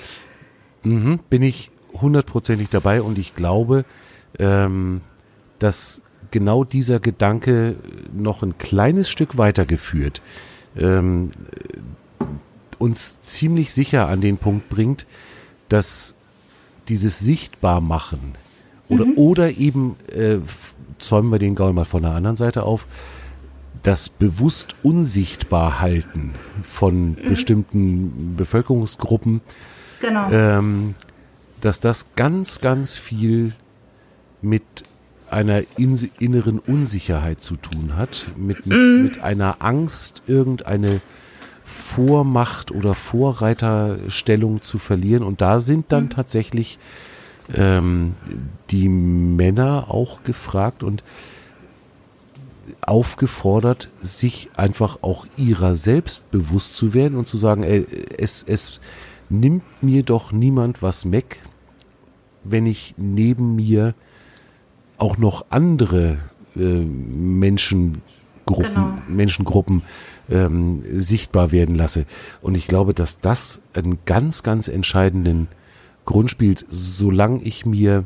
[0.83, 3.85] Mhm, bin ich hundertprozentig dabei und ich glaube,
[4.39, 5.01] ähm,
[5.59, 7.75] dass genau dieser Gedanke
[8.15, 10.21] noch ein kleines Stück weitergeführt
[10.77, 11.31] ähm,
[12.77, 15.05] uns ziemlich sicher an den Punkt bringt,
[15.69, 16.15] dass
[16.89, 18.35] dieses Sichtbarmachen
[18.87, 20.37] oder, oder eben, äh,
[20.99, 22.87] zäumen wir den Gaul mal von der anderen Seite auf,
[23.83, 29.41] das bewusst unsichtbar halten von bestimmten Bevölkerungsgruppen,
[29.99, 30.29] Genau.
[30.31, 30.95] ähm,
[31.61, 33.53] dass das ganz, ganz viel
[34.41, 34.63] mit
[35.29, 41.01] einer in, inneren Unsicherheit zu tun hat, mit, mit, mit einer Angst, irgendeine
[41.65, 45.23] Vormacht oder Vorreiterstellung zu verlieren.
[45.23, 46.79] Und da sind dann tatsächlich
[47.53, 48.15] ähm,
[48.69, 51.03] die Männer auch gefragt und
[52.81, 57.85] aufgefordert, sich einfach auch ihrer selbst bewusst zu werden und zu sagen, ey,
[58.17, 58.79] es, es
[59.29, 61.41] nimmt mir doch niemand was weg,
[62.43, 63.93] wenn ich neben mir
[64.97, 66.17] auch noch andere
[66.55, 68.01] äh, Menschengruppen,
[68.47, 68.93] Genau.
[69.09, 69.83] Menschengruppen
[70.29, 72.05] ähm, sichtbar werden lasse.
[72.41, 75.47] Und ich glaube, dass das einen ganz, ganz entscheidenden
[76.05, 78.05] Grund spielt, solange ich mir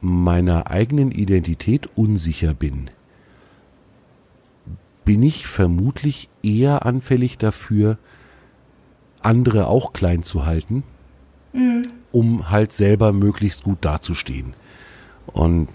[0.00, 2.90] meiner eigenen Identität unsicher bin,
[5.04, 7.98] bin ich vermutlich eher anfällig dafür,
[9.20, 10.82] andere auch klein zu halten,
[12.10, 14.54] um halt selber möglichst gut dazustehen.
[15.32, 15.68] Und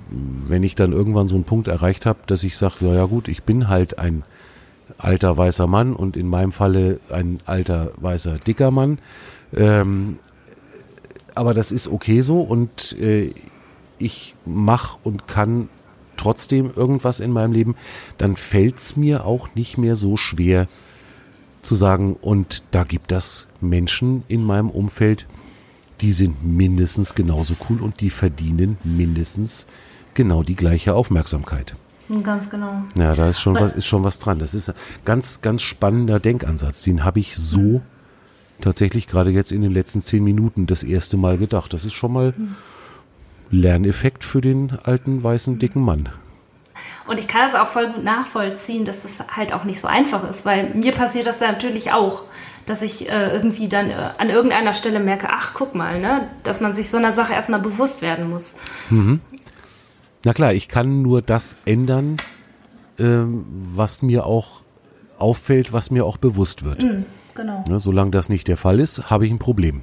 [0.48, 3.28] wenn ich dann irgendwann so einen Punkt erreicht habe, dass ich sage, ja, ja gut,
[3.28, 4.24] ich bin halt ein
[4.98, 9.00] alter weißer Mann und in meinem Falle ein alter weißer dicker Mann,
[9.56, 10.20] ähm,
[11.36, 13.34] aber das ist okay so und äh,
[14.00, 15.70] ich mache und kann
[16.17, 17.76] trotzdem irgendwas in meinem Leben,
[18.17, 20.67] dann fällt es mir auch nicht mehr so schwer
[21.62, 25.28] zu sagen, und da gibt es Menschen in meinem Umfeld,
[26.01, 29.67] die sind mindestens genauso cool und die verdienen mindestens
[30.13, 31.75] genau die gleiche Aufmerksamkeit.
[32.23, 32.83] Ganz genau.
[32.95, 34.39] Ja, da ist schon was, ist schon was dran.
[34.39, 36.83] Das ist ein ganz, ganz spannender Denkansatz.
[36.83, 37.81] Den habe ich so
[38.62, 41.73] tatsächlich gerade jetzt in den letzten zehn Minuten das erste Mal gedacht.
[41.73, 42.33] Das ist schon mal
[43.49, 46.10] Lerneffekt für den alten, weißen, dicken Mann.
[47.08, 50.28] Und ich kann das auch voll gut nachvollziehen, dass es halt auch nicht so einfach
[50.30, 52.24] ist, weil mir passiert das ja natürlich auch,
[52.66, 56.62] dass ich äh, irgendwie dann äh, an irgendeiner Stelle merke, ach, guck mal, ne, dass
[56.62, 58.58] man sich so einer Sache erstmal bewusst werden muss.
[60.24, 62.18] Na klar, ich kann nur das ändern,
[63.00, 64.62] ähm, was mir auch
[65.18, 66.86] auffällt, was mir auch bewusst wird.
[67.36, 67.63] Genau.
[67.68, 69.82] Ne, solange das nicht der Fall ist, habe ich ein Problem.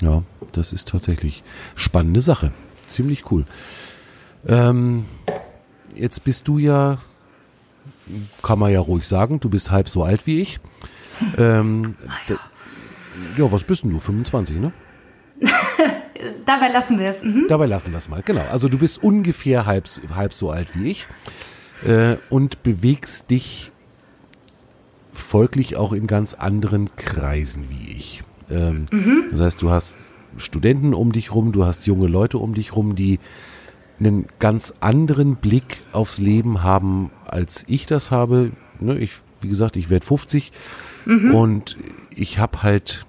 [0.00, 0.22] Ja,
[0.52, 1.42] das ist tatsächlich
[1.76, 2.52] spannende Sache.
[2.86, 3.46] Ziemlich cool.
[4.46, 5.04] Ähm,
[5.94, 6.98] jetzt bist du ja,
[8.42, 10.60] kann man ja ruhig sagen, du bist halb so alt wie ich.
[11.38, 11.94] Ähm,
[12.28, 12.36] d-
[13.38, 14.00] ja, was bist denn du?
[14.00, 14.72] 25, ne?
[16.44, 17.22] Dabei lassen wir es.
[17.24, 17.46] Mhm.
[17.48, 18.22] Dabei lassen wir es mal.
[18.24, 18.44] Genau.
[18.52, 21.06] Also du bist ungefähr halb, halb so alt wie ich
[21.86, 23.70] äh, und bewegst dich
[25.12, 28.22] folglich auch in ganz anderen Kreisen wie ich.
[28.50, 28.86] Ähm,
[29.30, 32.94] Das heißt, du hast Studenten um dich rum, du hast junge Leute um dich rum,
[32.94, 33.20] die
[33.98, 38.52] einen ganz anderen Blick aufs Leben haben, als ich das habe.
[38.80, 40.52] Ne, ich, wie gesagt, ich werde 50
[41.32, 41.76] und
[42.14, 43.06] ich habe halt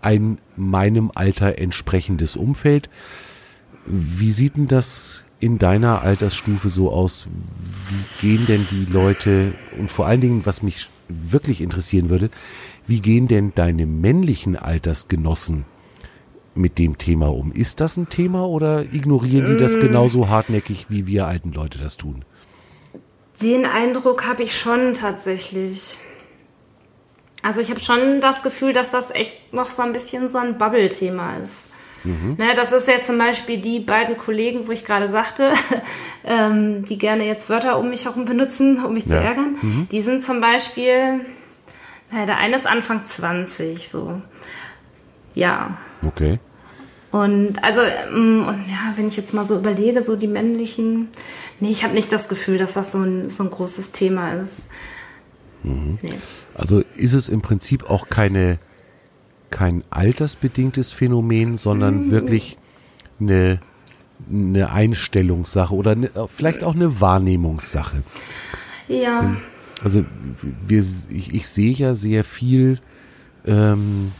[0.00, 2.90] ein meinem Alter entsprechendes Umfeld.
[3.86, 7.28] Wie sieht denn das in deiner Altersstufe so aus?
[7.88, 12.30] Wie gehen denn die Leute und vor allen Dingen, was mich wirklich interessieren würde,
[12.86, 15.64] wie gehen denn deine männlichen Altersgenossen
[16.58, 17.52] mit dem Thema um?
[17.52, 21.96] Ist das ein Thema oder ignorieren die das genauso hartnäckig, wie wir alten Leute das
[21.96, 22.24] tun?
[23.42, 25.98] Den Eindruck habe ich schon tatsächlich.
[27.42, 30.58] Also ich habe schon das Gefühl, dass das echt noch so ein bisschen so ein
[30.58, 31.70] Bubble-Thema ist.
[32.04, 35.52] Ne, das ist jetzt zum Beispiel die beiden Kollegen, wo ich gerade sagte,
[36.24, 39.20] ähm, die gerne jetzt Wörter um mich herum benutzen, um mich zu Ja.
[39.22, 39.58] ärgern.
[39.90, 41.20] Die sind zum Beispiel,
[42.10, 44.22] naja, der eine ist Anfang 20, so.
[45.34, 46.38] Ja, Okay.
[47.10, 47.80] Und also,
[48.12, 51.08] ähm, und ja, wenn ich jetzt mal so überlege, so die männlichen,
[51.60, 54.68] nee, ich habe nicht das Gefühl, dass das so ein, so ein großes Thema ist.
[55.62, 55.96] Nee.
[56.54, 58.58] Also ist es im Prinzip auch keine,
[59.50, 62.58] kein altersbedingtes Phänomen, sondern wirklich
[63.20, 63.60] eine,
[64.30, 68.02] eine Einstellungssache oder eine, vielleicht auch eine Wahrnehmungssache.
[68.86, 69.36] Ja,
[69.82, 70.04] Also
[70.66, 72.80] wir, ich, ich sehe ja sehr viel
[73.46, 74.12] ähm,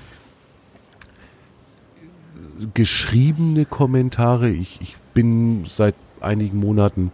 [2.74, 4.50] geschriebene Kommentare.
[4.50, 7.10] Ich, ich bin seit einigen Monaten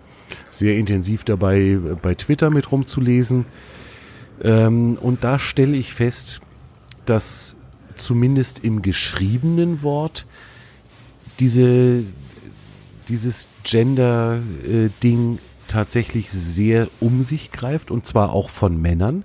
[0.51, 3.47] sehr intensiv dabei, bei Twitter mit rumzulesen.
[4.43, 6.41] Ähm, und da stelle ich fest,
[7.07, 7.57] dass
[7.97, 10.27] zumindest im geschriebenen Wort
[11.41, 12.03] diese,
[13.09, 19.25] dieses Gender-Ding tatsächlich sehr um sich greift und zwar auch von Männern.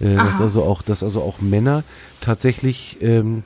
[0.00, 1.84] Äh, dass also auch, dass also auch Männer
[2.20, 3.44] tatsächlich ähm,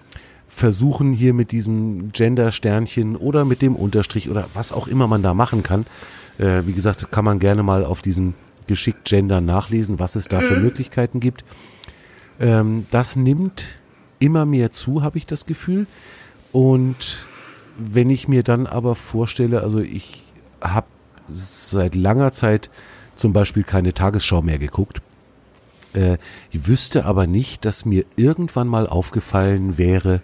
[0.55, 5.35] versuchen hier mit diesem Gender-Sternchen oder mit dem Unterstrich oder was auch immer man da
[5.35, 5.85] machen kann.
[6.39, 8.35] Äh, wie gesagt, kann man gerne mal auf diesen
[8.69, 11.45] geschickt Gender nachlesen, was es da für Möglichkeiten gibt.
[12.39, 13.65] Ähm, das nimmt
[14.21, 15.87] immer mehr zu, habe ich das Gefühl.
[16.53, 17.27] Und
[17.77, 20.23] wenn ich mir dann aber vorstelle, also ich
[20.63, 20.87] habe
[21.29, 22.71] seit langer Zeit
[23.17, 25.03] zum Beispiel keine Tagesschau mehr geguckt.
[25.95, 26.19] Äh,
[26.51, 30.21] ich wüsste aber nicht, dass mir irgendwann mal aufgefallen wäre,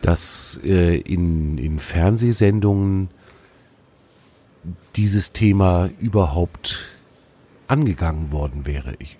[0.00, 3.08] dass äh, in, in Fernsehsendungen
[4.96, 6.88] dieses Thema überhaupt
[7.66, 8.94] angegangen worden wäre.
[8.98, 9.16] Ich,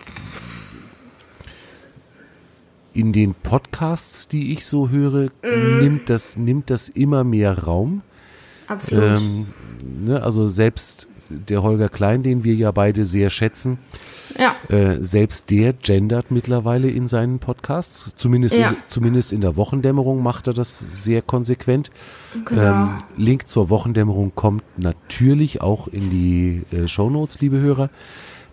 [2.95, 8.03] in den Podcasts, die ich so höre, nimmt, das, nimmt das immer mehr Raum.
[8.67, 9.19] absolut.
[9.19, 9.47] Ähm,
[10.05, 13.79] ne, also selbst der Holger Klein, den wir ja beide sehr schätzen,
[14.39, 18.11] ja, äh, selbst der gendert mittlerweile in seinen Podcasts.
[18.17, 18.71] Zumindest, Ja.
[18.71, 21.91] in, zumindest in der Wochendämmerung macht er das sehr konsequent.
[22.45, 22.63] genau.
[22.63, 27.91] Ähm, Link zur Wochendämmerung kommt natürlich auch in die äh, Shownotes, liebe Hörer,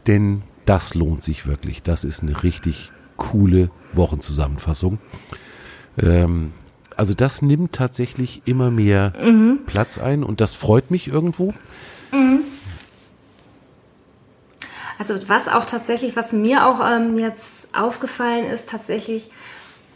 [0.07, 1.83] denn das lohnt sich wirklich.
[1.83, 4.99] Das ist eine richtig coole Wochenzusammenfassung.
[6.01, 6.51] Ähm,
[6.97, 9.11] also das nimmt tatsächlich immer mehr
[9.65, 11.53] Platz ein und das freut mich irgendwo.
[14.97, 19.29] Also was auch tatsächlich, was mir auch ähm, jetzt aufgefallen ist, tatsächlich,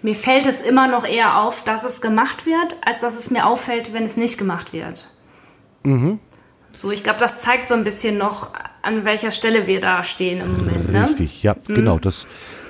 [0.02, 3.46] mir fällt es immer noch eher auf, dass es gemacht wird, als dass es mir
[3.46, 5.10] auffällt, wenn es nicht gemacht wird.
[6.72, 10.42] So, ich glaube, das zeigt so ein bisschen noch, an welcher Stelle wir da stehen
[10.42, 10.92] im Moment.
[10.92, 11.08] Ne?
[11.10, 12.00] Richtig, ja, genau.
[12.00, 12.28] Das,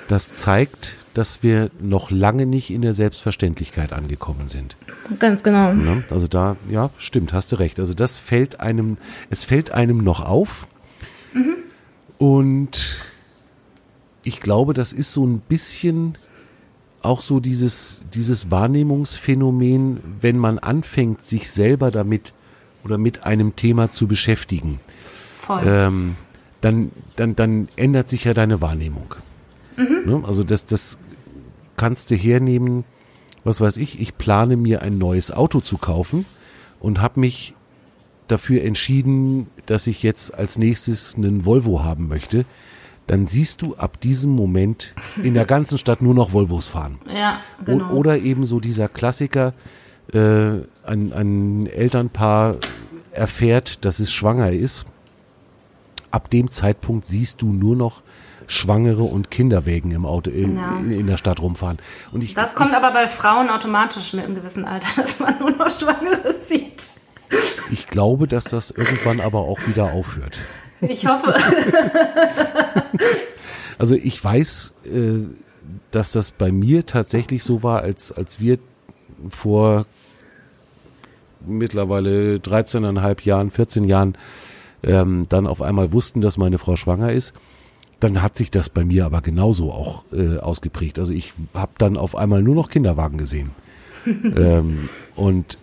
[0.08, 4.78] das zeigt, dass wir noch lange nicht in der Selbstverständlichkeit angekommen sind.
[5.20, 5.74] Ganz genau.
[5.74, 6.04] Ne?
[6.10, 7.80] Also da, ja, stimmt, hast du recht.
[7.80, 8.98] Also das fällt einem,
[9.30, 10.68] es fällt einem noch auf.
[12.20, 12.98] Und
[14.24, 16.16] ich glaube, das ist so ein bisschen
[17.02, 22.34] auch so dieses, dieses Wahrnehmungsphänomen, wenn man anfängt, sich selber damit
[22.84, 24.82] oder mit einem Thema zu beschäftigen.
[25.38, 25.64] Voll.
[25.66, 26.16] Ähm,
[26.60, 29.16] dann, dann, dann ändert sich ja deine Wahrnehmung.
[29.78, 30.02] Mhm.
[30.06, 30.24] Ne?
[30.28, 31.00] Also das, das
[31.78, 32.84] kannst du hernehmen,
[33.46, 36.26] was weiß ich, ich plane mir ein neues Auto zu kaufen
[36.82, 37.56] und habe mich
[38.32, 42.46] dafür entschieden, dass ich jetzt als nächstes einen Volvo haben möchte,
[43.08, 47.00] dann siehst du ab diesem Moment in der ganzen Stadt nur noch Volvos fahren.
[47.14, 47.90] Ja, genau.
[47.92, 49.54] Oder eben so dieser Klassiker,
[50.14, 50.20] äh,
[50.86, 52.58] ein, ein Elternpaar
[53.12, 54.86] erfährt, dass es schwanger ist.
[56.12, 58.04] Ab dem Zeitpunkt siehst du nur noch
[58.46, 60.78] Schwangere und Kinderwägen im Auto in, ja.
[60.80, 61.78] in, der Stadt rumfahren.
[62.12, 65.38] Und ich, das kommt ich, aber bei Frauen automatisch mit einem gewissen Alter, dass man
[65.40, 67.00] nur noch Schwangere sieht.
[67.72, 70.40] Ich glaube, dass das irgendwann aber auch wieder aufhört.
[70.82, 71.36] Ich hoffe.
[73.78, 75.26] Also ich weiß, äh,
[75.92, 78.60] dass das bei mir tatsächlich so war, als, als wir
[79.30, 79.86] vor
[81.48, 84.18] mittlerweile 13,5 Jahren, 14 Jahren
[84.84, 87.34] ähm, dann auf einmal wussten, dass meine Frau schwanger ist
[88.00, 91.00] dann hat sich das bei mir aber genauso auch äh, ausgeprägt.
[91.00, 93.52] Also ich habe dann auf einmal nur noch Kinderwagen gesehen.
[94.06, 95.58] ähm, und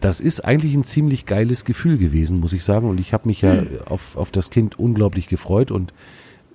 [0.00, 2.88] das ist eigentlich ein ziemlich geiles Gefühl gewesen, muss ich sagen.
[2.88, 3.68] Und ich habe mich ja mhm.
[3.86, 5.92] auf, auf das Kind unglaublich gefreut und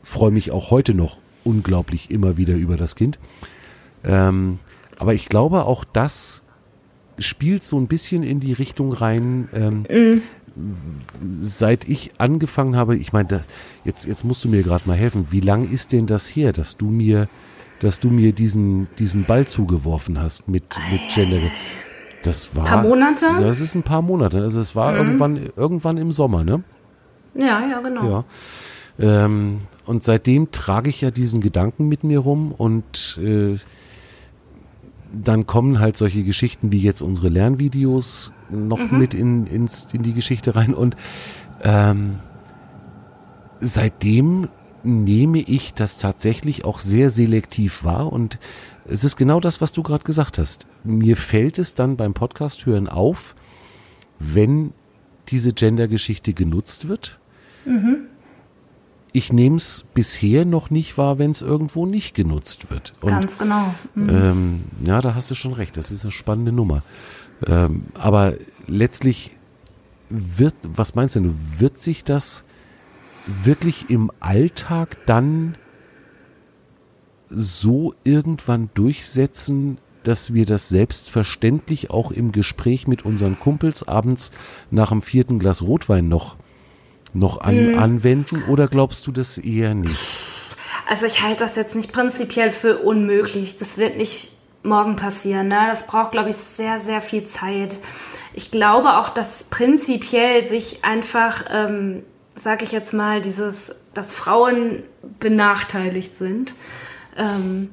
[0.04, 3.20] freue mich auch heute noch unglaublich immer wieder über das Kind.
[4.04, 4.60] Ähm,
[4.98, 6.44] aber ich glaube, auch das
[7.18, 10.22] spielt so ein bisschen in die Richtung rein, ähm, mhm
[11.22, 13.42] seit ich angefangen habe, ich meine,
[13.86, 16.78] jetzt, jetzt musst du mir gerade mal helfen, wie lang ist denn das her, dass
[16.78, 17.28] du mir,
[17.80, 21.40] dass du mir diesen, diesen Ball zugeworfen hast mit, mit Gender?
[22.24, 22.64] Das war.
[22.66, 23.26] Ein paar Monate?
[23.40, 24.42] Das ist ein paar Monate.
[24.42, 24.98] Also es war mhm.
[24.98, 26.64] irgendwann, irgendwann im Sommer, ne?
[27.34, 28.24] Ja, ja, genau.
[29.00, 29.26] Ja.
[29.26, 33.58] Ähm, und seitdem trage ich ja diesen Gedanken mit mir rum und äh,
[35.12, 38.98] dann kommen halt solche Geschichten wie jetzt unsere Lernvideos noch mhm.
[38.98, 40.74] mit in, ins, in die Geschichte rein.
[40.74, 40.96] Und
[41.64, 42.16] ähm,
[43.60, 44.48] seitdem
[44.84, 48.40] nehme ich das tatsächlich auch sehr selektiv wahr und
[48.92, 50.68] es ist genau das, was du gerade gesagt hast.
[50.84, 53.36] Mir fällt es dann beim Podcast hören auf,
[54.20, 54.74] wenn
[55.30, 57.18] diese Gender-Geschichte genutzt wird.
[57.66, 58.08] Mhm
[59.14, 62.94] ich nehme es bisher noch nicht wahr, wenn es irgendwo nicht genutzt wird.
[63.02, 63.74] Und, Ganz genau.
[63.96, 64.10] Mhm.
[64.10, 65.76] Ähm, ja, da hast du schon recht.
[65.78, 66.84] Das ist eine spannende Nummer.
[67.46, 68.34] Ähm, aber
[68.68, 69.32] letztlich
[70.10, 72.46] wird, was meinst du, wird sich das
[73.44, 75.56] wirklich im Alltag dann
[77.32, 84.32] so irgendwann durchsetzen, dass wir das selbstverständlich auch im Gespräch mit unseren Kumpels abends
[84.70, 86.36] nach dem vierten Glas Rotwein noch
[87.14, 87.80] noch an, mhm.
[87.80, 90.00] anwenden oder glaubst du das eher nicht?
[90.88, 93.58] Also ich halte das jetzt nicht prinzipiell für unmöglich.
[93.58, 94.32] Das wird nicht
[94.64, 95.48] morgen passieren.
[95.48, 95.68] Ne?
[95.70, 97.80] Das braucht, glaube ich, sehr, sehr viel Zeit.
[98.34, 102.04] Ich glaube auch, dass prinzipiell sich einfach, ähm,
[102.36, 104.84] sage ich jetzt mal, dieses, dass Frauen
[105.20, 106.56] benachteiligt sind.
[107.18, 107.70] Ähm,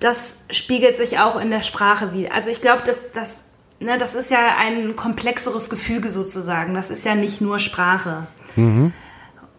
[0.00, 2.32] das spiegelt sich auch in der Sprache wieder.
[2.32, 3.44] Also ich glaube, dass, dass
[3.80, 6.74] ne, das ist ja ein komplexeres Gefüge sozusagen.
[6.74, 8.26] Das ist ja nicht nur Sprache.
[8.56, 8.92] Mhm.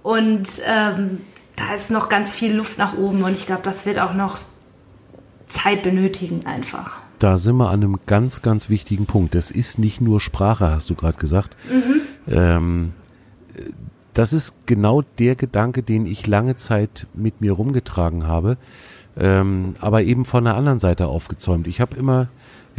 [0.02, 1.22] Und ähm,
[1.56, 4.40] da ist noch ganz viel Luft nach oben und ich glaube, das wird auch noch
[5.46, 7.00] Zeit benötigen einfach.
[7.18, 9.36] Da sind wir an einem ganz, ganz wichtigen Punkt.
[9.36, 11.58] Das ist nicht nur Sprache, hast du gerade gesagt.
[11.70, 12.02] Mhm.
[12.34, 12.94] Ähm,
[14.14, 18.58] das ist genau der Gedanke, den ich lange Zeit mit mir rumgetragen habe,
[19.18, 21.68] ähm, aber eben von der anderen Seite aufgezäumt.
[21.68, 22.28] Ich habe immer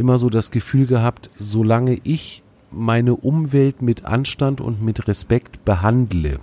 [0.01, 6.39] immer so das Gefühl gehabt, solange ich meine Umwelt mit Anstand und mit Respekt behandle,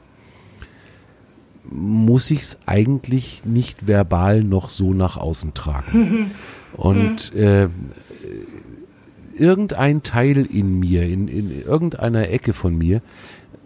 [1.65, 6.31] muss ich es eigentlich nicht verbal noch so nach außen tragen.
[6.77, 7.69] und äh,
[9.37, 13.03] irgendein Teil in mir, in, in irgendeiner Ecke von mir,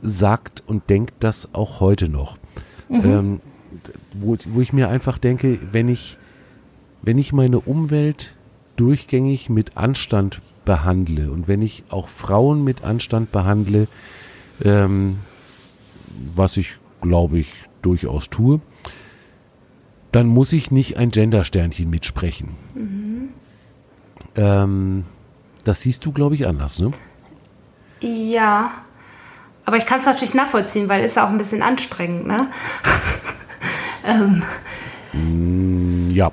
[0.02, 2.36] sagt und denkt das auch heute noch.
[2.88, 3.04] Mhm.
[3.04, 3.40] Ähm,
[4.12, 6.18] wo, wo ich mir einfach denke, wenn ich,
[7.00, 8.34] wenn ich meine Umwelt
[8.76, 13.88] durchgängig mit Anstand behandle und wenn ich auch Frauen mit Anstand behandle,
[14.62, 15.18] ähm,
[16.34, 17.48] was ich glaube ich
[17.80, 18.60] durchaus tue,
[20.12, 22.50] dann muss ich nicht ein Gendersternchen mitsprechen.
[22.74, 23.28] Mhm.
[24.36, 25.04] Ähm,
[25.64, 26.90] das siehst du, glaube ich, anders, ne?
[28.00, 28.72] Ja,
[29.64, 32.48] aber ich kann es natürlich nachvollziehen, weil es auch ein bisschen anstrengend, ne?
[34.06, 34.42] ähm.
[35.12, 36.30] Mm, ja.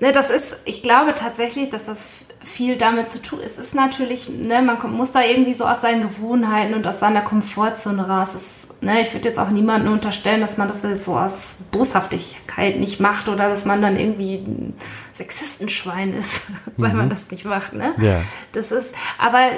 [0.00, 3.58] Ne, das ist, ich glaube tatsächlich, dass das viel damit zu tun ist.
[3.58, 7.00] Es ist natürlich, ne, man kommt, muss da irgendwie so aus seinen Gewohnheiten und aus
[7.00, 8.34] seiner Komfortzone raus.
[8.34, 12.78] Ist, ne, ich würde jetzt auch niemandem unterstellen, dass man das jetzt so aus Boshaftigkeit
[12.78, 14.76] nicht macht oder dass man dann irgendwie ein
[15.12, 16.42] Sexistenschwein ist,
[16.76, 16.96] weil mhm.
[16.96, 17.72] man das nicht macht.
[17.72, 17.94] Ne?
[17.98, 18.20] Ja.
[18.52, 19.50] Das ist, aber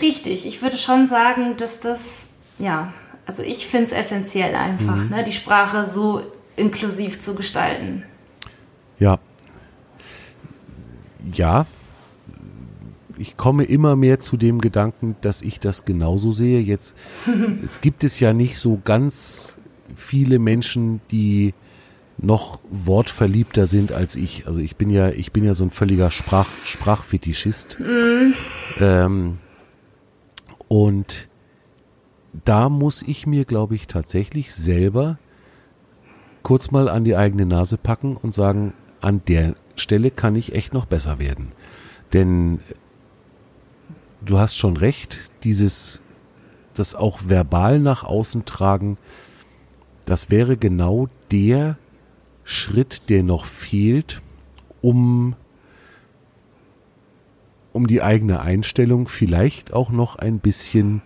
[0.00, 2.28] richtig, ich würde schon sagen, dass das,
[2.58, 2.92] ja,
[3.26, 5.08] also ich finde es essentiell einfach, mhm.
[5.10, 6.22] ne, die Sprache so
[6.56, 8.04] inklusiv zu gestalten.
[8.98, 9.18] Ja,
[11.32, 11.66] ja,
[13.18, 16.60] ich komme immer mehr zu dem Gedanken, dass ich das genauso sehe.
[16.60, 16.94] Jetzt,
[17.62, 19.58] es gibt es ja nicht so ganz
[19.96, 21.54] viele Menschen, die
[22.18, 24.46] noch wortverliebter sind als ich.
[24.46, 27.78] Also ich bin ja, ich bin ja so ein völliger Sprach, Sprachfetischist.
[27.78, 28.32] Mm.
[28.80, 29.38] Ähm,
[30.68, 31.28] und
[32.44, 35.18] da muss ich mir, glaube ich, tatsächlich selber
[36.42, 40.74] kurz mal an die eigene Nase packen und sagen, an der Stelle kann ich echt
[40.74, 41.52] noch besser werden.
[42.12, 42.60] Denn
[44.24, 46.02] du hast schon recht, dieses,
[46.74, 48.96] das auch verbal nach außen tragen,
[50.04, 51.78] das wäre genau der
[52.44, 54.22] Schritt, der noch fehlt,
[54.82, 55.34] um,
[57.76, 61.02] um die eigene Einstellung vielleicht auch noch ein bisschen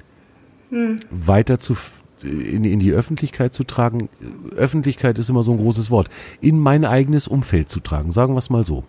[0.70, 1.00] hm.
[1.10, 1.76] weiter zu
[2.22, 4.08] in, in die Öffentlichkeit zu tragen.
[4.54, 6.10] Öffentlichkeit ist immer so ein großes Wort.
[6.40, 8.84] In mein eigenes Umfeld zu tragen, sagen wir es mal so.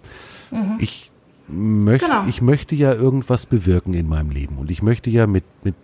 [0.52, 0.76] Mhm.
[0.80, 1.12] Ich
[1.48, 2.26] möchte, genau.
[2.28, 5.76] ich möchte ja irgendwas bewirken in meinem Leben und ich möchte ja mit, mit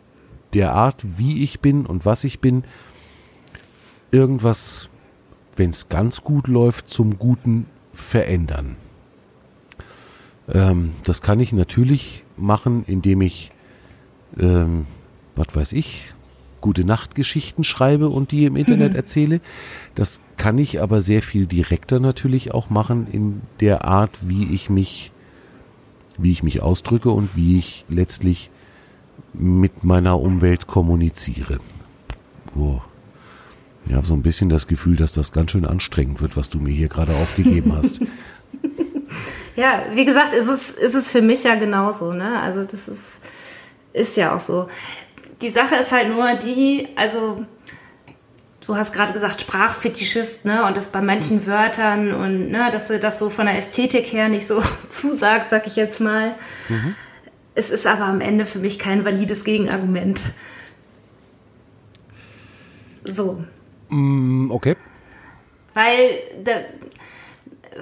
[0.54, 2.64] der Art, wie ich bin und was ich bin,
[4.12, 4.90] irgendwas,
[5.56, 8.76] wenn es ganz gut läuft, zum Guten verändern.
[10.54, 13.52] Ähm, das kann ich natürlich machen, indem ich,
[14.40, 14.86] ähm,
[15.36, 16.14] was weiß ich,
[16.62, 18.98] gute Nachtgeschichten schreibe und die im Internet mhm.
[18.98, 19.42] erzähle.
[19.96, 24.70] Das kann ich aber sehr viel direkter natürlich auch machen in der Art, wie ich
[24.70, 25.12] mich,
[26.18, 28.50] wie ich mich ausdrücke und wie ich letztlich
[29.34, 31.60] mit meiner Umwelt kommuniziere.
[32.56, 32.82] Oh.
[33.86, 36.60] Ich habe so ein bisschen das Gefühl, dass das ganz schön anstrengend wird, was du
[36.60, 38.02] mir hier gerade aufgegeben hast.
[39.58, 42.14] ja, wie gesagt, ist es, ist es für mich ja genauso.
[42.14, 42.42] Ne?
[42.42, 43.20] Also das ist,
[43.92, 44.70] ist ja auch so
[45.42, 47.46] die Sache ist halt nur die, also
[48.66, 53.00] du hast gerade gesagt Sprachfetischist, ne, und das bei manchen Wörtern und ne, dass du
[53.00, 56.36] das so von der Ästhetik her nicht so zusagt, sag ich jetzt mal.
[56.70, 56.96] Mhm.
[57.56, 60.32] Es ist aber am Ende für mich kein valides Gegenargument.
[63.04, 63.44] So.
[63.90, 64.76] Mm, okay.
[65.74, 66.66] Weil der,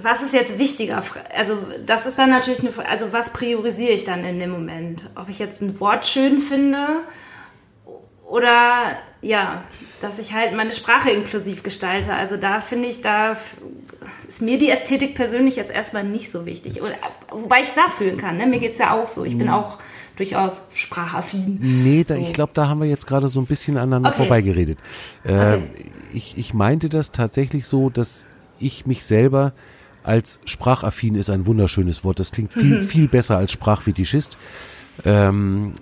[0.02, 1.04] was ist jetzt wichtiger?
[1.36, 5.10] Also, das ist dann natürlich eine Also, was priorisiere ich dann in dem Moment?
[5.16, 7.02] Ob ich jetzt ein Wort schön finde
[8.28, 9.64] oder ja,
[10.02, 12.14] dass ich halt meine Sprache inklusiv gestalte.
[12.14, 13.36] Also da finde ich, da
[14.28, 16.82] ist mir die Ästhetik persönlich jetzt erstmal nicht so wichtig.
[17.32, 18.38] Wobei ich es nachfühlen kann.
[18.38, 18.46] Ne?
[18.46, 19.26] Mir geht es ja auch so.
[19.26, 19.54] Ich bin mhm.
[19.54, 19.80] auch
[20.16, 21.60] durchaus sprachaffin.
[21.62, 22.20] Nee, da, so.
[22.20, 24.18] ich glaube, da haben wir jetzt gerade so ein bisschen aneinander okay.
[24.18, 24.80] vorbeigeredet.
[25.24, 25.64] Äh, okay.
[26.14, 28.26] ich, ich meinte das tatsächlich so, dass
[28.60, 29.54] ich mich selber
[30.06, 32.20] als sprachaffin ist ein wunderschönes Wort.
[32.20, 32.84] Das klingt viel, mhm.
[32.84, 34.38] viel besser als Sprachfetischist.
[35.04, 35.74] Ähm,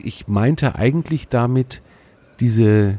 [0.00, 1.82] ich meinte eigentlich damit
[2.40, 2.98] diese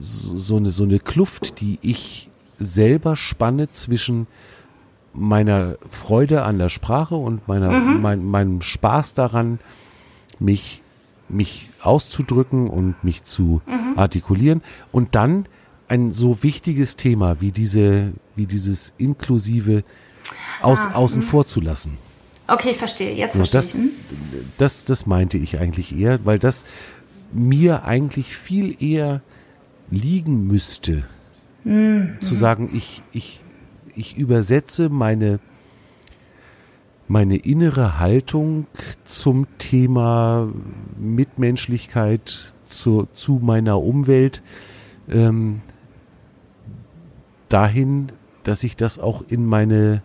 [0.00, 4.26] so eine, so eine Kluft, die ich selber spanne zwischen
[5.12, 8.00] meiner Freude an der Sprache und meiner, mhm.
[8.00, 9.58] mein, meinem Spaß daran,
[10.38, 10.82] mich,
[11.28, 13.98] mich auszudrücken und mich zu mhm.
[13.98, 14.62] artikulieren
[14.92, 15.46] und dann
[15.88, 19.84] ein so wichtiges Thema wie diese, wie dieses inklusive
[20.60, 21.26] aus, ah, außen mhm.
[21.26, 21.98] vor zu lassen.
[22.46, 23.14] Okay, ich verstehe.
[23.14, 23.80] Jetzt verstehe das, ich.
[23.80, 23.90] Hm?
[24.56, 26.64] Das, das meinte ich eigentlich eher, weil das
[27.32, 29.22] mir eigentlich viel eher
[29.90, 31.04] liegen müsste,
[31.64, 32.16] mhm.
[32.20, 33.40] zu sagen, ich, ich,
[33.94, 35.40] ich übersetze meine,
[37.06, 38.66] meine innere Haltung
[39.04, 40.48] zum Thema
[40.98, 44.42] Mitmenschlichkeit, zu, zu meiner Umwelt
[45.10, 45.60] ähm,
[47.48, 50.02] dahin, dass ich das auch in meine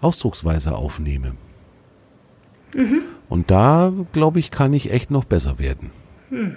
[0.00, 1.34] Ausdrucksweise aufnehme.
[2.74, 3.02] Mhm.
[3.28, 5.90] Und da, glaube ich, kann ich echt noch besser werden.
[6.30, 6.56] Hm.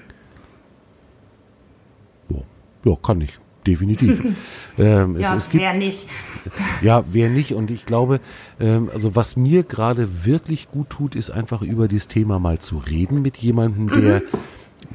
[2.29, 2.39] Ja,
[2.83, 3.37] ja, kann ich.
[3.65, 4.25] Definitiv.
[4.77, 6.09] ähm, ja, es, es gibt, wer nicht.
[6.81, 7.53] ja, wer nicht.
[7.53, 8.19] Und ich glaube,
[8.59, 12.77] ähm, also was mir gerade wirklich gut tut, ist einfach über dieses Thema mal zu
[12.77, 14.25] reden mit jemandem, der, mhm.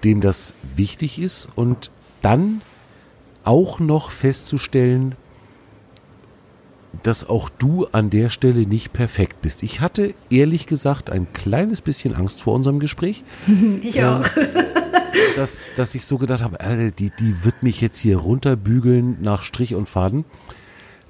[0.05, 2.61] dem das wichtig ist und dann
[3.49, 5.15] auch noch festzustellen,
[7.03, 9.63] dass auch du an der Stelle nicht perfekt bist.
[9.63, 13.25] Ich hatte ehrlich gesagt ein kleines bisschen Angst vor unserem Gespräch.
[13.83, 14.23] Ich auch.
[14.37, 14.47] Ähm,
[15.37, 19.43] dass, dass ich so gedacht habe, äh, die, die wird mich jetzt hier runterbügeln nach
[19.43, 20.25] Strich und Faden.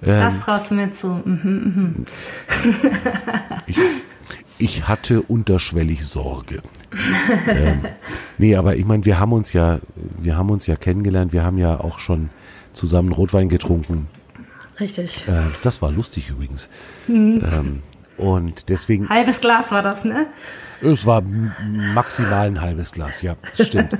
[0.01, 1.20] das raus mit so.
[1.24, 2.07] Mhm, mhm.
[3.66, 3.76] Ich,
[4.59, 6.62] ich hatte unterschwellig Sorge.
[7.49, 7.82] Ähm,
[8.39, 9.80] nee, aber ich meine, wir haben uns ja,
[10.18, 12.30] wir haben uns ja kennengelernt, wir haben ja auch schon
[12.72, 14.09] zusammen Rotwein getrunken.
[14.80, 15.26] Richtig.
[15.28, 16.68] Äh, das war lustig übrigens.
[17.09, 17.82] Ähm,
[18.16, 20.26] und deswegen, Halbes Glas war das, ne?
[20.82, 21.22] es war
[21.95, 23.97] maximal ein halbes Glas, ja, stimmt.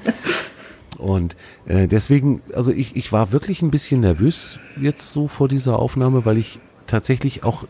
[0.99, 1.37] Und
[1.67, 6.25] äh, deswegen, also ich, ich war wirklich ein bisschen nervös jetzt so vor dieser Aufnahme,
[6.25, 7.65] weil ich tatsächlich auch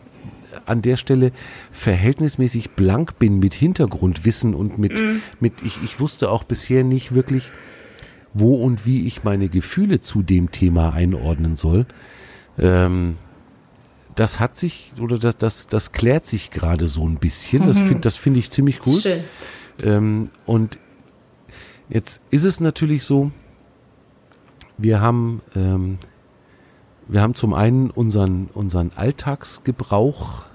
[0.69, 1.31] an der Stelle
[1.71, 5.01] verhältnismäßig blank bin mit Hintergrundwissen und mit,
[5.39, 7.51] mit ich, ich wusste auch bisher nicht wirklich,
[8.33, 11.85] wo und wie ich meine Gefühle zu dem Thema einordnen soll.
[12.57, 13.17] Ähm,
[14.15, 17.65] das hat sich oder das, das, das klärt sich gerade so ein bisschen.
[17.67, 18.99] Das finde das finde ich ziemlich cool.
[18.99, 19.23] Schön.
[19.83, 20.77] Ähm, und
[21.87, 23.31] jetzt ist es natürlich so,
[24.77, 25.99] wir haben, ähm,
[27.07, 30.45] wir haben zum einen unseren, unseren Alltagsgebrauch,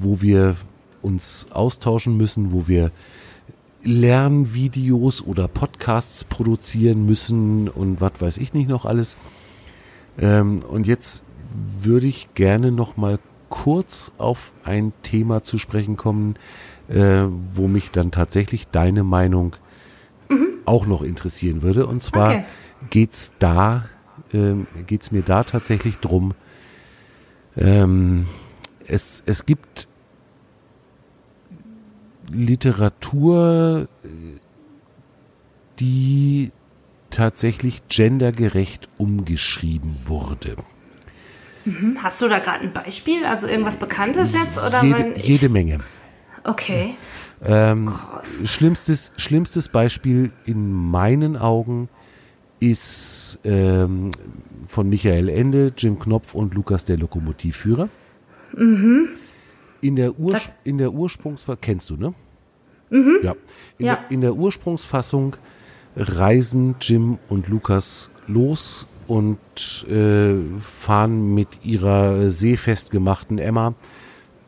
[0.00, 0.56] wo wir
[1.02, 2.90] uns austauschen müssen, wo wir
[3.82, 9.16] Lernvideos oder Podcasts produzieren müssen und was weiß ich nicht noch alles.
[10.18, 11.22] Ähm, und jetzt
[11.80, 16.36] würde ich gerne noch mal kurz auf ein Thema zu sprechen kommen,
[16.88, 17.24] äh,
[17.54, 19.56] wo mich dann tatsächlich deine Meinung
[20.64, 21.86] auch noch interessieren würde.
[21.86, 22.44] Und zwar Okay.
[22.90, 23.86] geht's da,
[24.32, 26.34] ähm, geht's mir da tatsächlich drum.
[27.60, 28.26] Ähm,
[28.86, 29.86] es, es gibt
[32.32, 34.08] Literatur, äh,
[35.78, 36.52] die
[37.10, 40.56] tatsächlich gendergerecht umgeschrieben wurde.
[42.02, 43.26] Hast du da gerade ein Beispiel?
[43.26, 44.58] Also irgendwas Bekanntes jetzt?
[44.58, 45.78] Oder Jede, jede Menge.
[46.44, 46.96] okay.
[47.42, 47.92] Ähm,
[48.22, 51.88] schlimmstes, schlimmstes Beispiel in meinen Augen
[52.60, 54.10] ist ähm,
[54.68, 57.88] von Michael Ende, Jim Knopf und Lukas der Lokomotivführer.
[59.82, 62.14] In, der Das- in der Ursprungsfassung, kennst du, ne?
[63.22, 63.34] Ja.
[63.78, 63.96] In, Ja.
[63.96, 65.36] Der, in der Ursprungsfassung
[65.96, 69.38] reisen Jim und Lukas los und
[69.88, 73.74] äh, fahren mit ihrer seefest gemachten Emma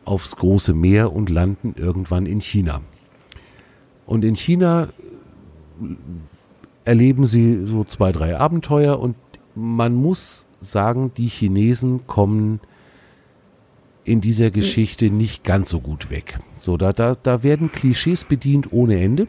[0.05, 2.81] aufs große Meer und landen irgendwann in China.
[4.05, 4.89] Und in China
[6.85, 9.15] erleben sie so zwei, drei Abenteuer und
[9.55, 12.59] man muss sagen, die Chinesen kommen
[14.03, 16.37] in dieser Geschichte nicht ganz so gut weg.
[16.59, 19.27] So, da, da, da werden Klischees bedient ohne Ende.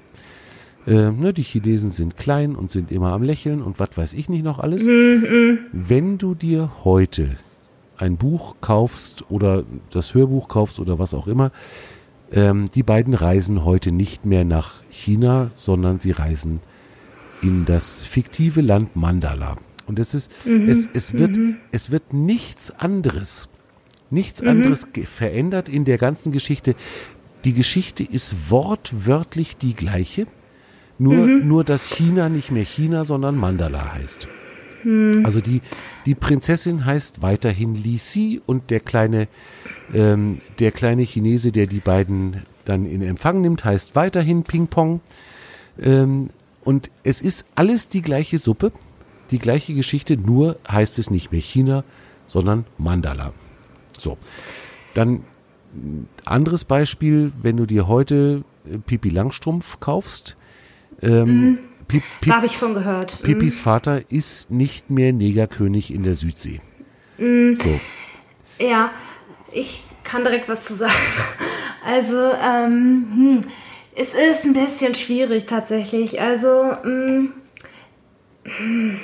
[0.86, 4.28] Äh, ne, die Chinesen sind klein und sind immer am Lächeln und was weiß ich
[4.28, 4.86] nicht noch alles.
[5.72, 7.36] Wenn du dir heute
[7.96, 11.52] ein Buch kaufst oder das Hörbuch kaufst oder was auch immer,
[12.32, 16.60] ähm, die beiden reisen heute nicht mehr nach China, sondern sie reisen
[17.44, 19.56] in das fiktive Land Mandala.
[19.86, 21.36] Und es ist, es, es wird,
[21.70, 23.48] es wird nichts anderes,
[24.10, 26.74] nichts anderes ge- verändert in der ganzen Geschichte.
[27.44, 30.26] Die Geschichte ist wortwörtlich die gleiche,
[30.98, 34.26] nur, nur dass China nicht mehr China, sondern Mandala heißt.
[35.24, 35.60] Also die,
[36.06, 39.28] die Prinzessin heißt weiterhin Li Si und der kleine,
[39.94, 45.00] ähm, der kleine Chinese, der die beiden dann in Empfang nimmt, heißt weiterhin Ping Pong.
[45.82, 46.30] Ähm,
[46.64, 48.72] und es ist alles die gleiche Suppe,
[49.30, 51.84] die gleiche Geschichte, nur heißt es nicht mehr China,
[52.26, 53.32] sondern Mandala.
[53.98, 54.18] So.
[54.94, 55.24] Dann
[55.74, 60.36] ein anderes Beispiel, wenn du dir heute äh, Pipi Langstrumpf kaufst.
[61.02, 61.58] Ähm,
[61.88, 63.22] Pip, Pip, Da habe ich von gehört.
[63.22, 66.60] Pipis Vater ist nicht mehr Negerkönig in der Südsee.
[67.18, 67.80] So.
[68.58, 68.92] Ja,
[69.52, 70.92] ich kann direkt was zu sagen.
[71.86, 73.40] Also, ähm, hm,
[73.94, 76.20] es ist ein bisschen schwierig tatsächlich.
[76.20, 77.32] Also, hm,
[78.44, 79.00] hm,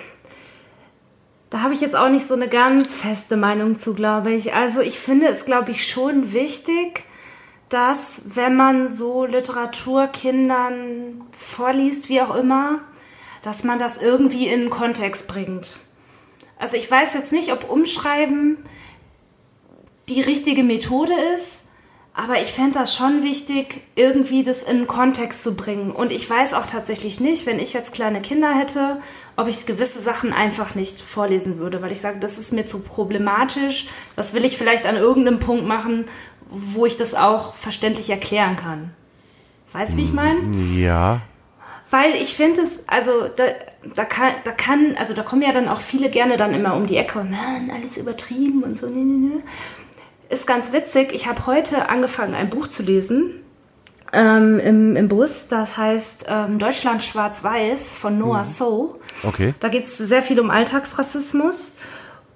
[1.50, 4.54] da habe ich jetzt auch nicht so eine ganz feste Meinung zu, glaube ich.
[4.54, 7.04] Also, ich finde es, glaube ich, schon wichtig,
[7.68, 12.80] dass, wenn man so Literatur Kindern vorliest, wie auch immer,
[13.42, 15.78] dass man das irgendwie in einen Kontext bringt.
[16.58, 18.58] Also ich weiß jetzt nicht, ob Umschreiben
[20.10, 21.68] die richtige Methode ist,
[22.22, 25.90] aber ich fände das schon wichtig, irgendwie das in einen Kontext zu bringen.
[25.90, 29.00] Und ich weiß auch tatsächlich nicht, wenn ich jetzt kleine Kinder hätte,
[29.36, 32.80] ob ich gewisse Sachen einfach nicht vorlesen würde, weil ich sage, das ist mir zu
[32.80, 33.86] problematisch.
[34.16, 36.04] Das will ich vielleicht an irgendeinem Punkt machen,
[36.50, 38.92] wo ich das auch verständlich erklären kann.
[39.72, 40.54] Weißt du, wie ich meine?
[40.76, 41.22] Ja.
[41.88, 43.44] Weil ich finde es, also da,
[43.94, 46.86] da, kann, da kann, also da kommen ja dann auch viele gerne dann immer um
[46.86, 48.88] die Ecke und nein, alles übertrieben und so.
[48.88, 49.42] Nee, nee, nee.
[50.30, 51.12] Ist ganz witzig.
[51.12, 53.34] Ich habe heute angefangen, ein Buch zu lesen
[54.12, 55.48] ähm, im, im Bus.
[55.48, 59.00] Das heißt ähm, Deutschland schwarz-weiß von Noah So.
[59.24, 59.54] Okay.
[59.58, 61.74] Da geht es sehr viel um Alltagsrassismus.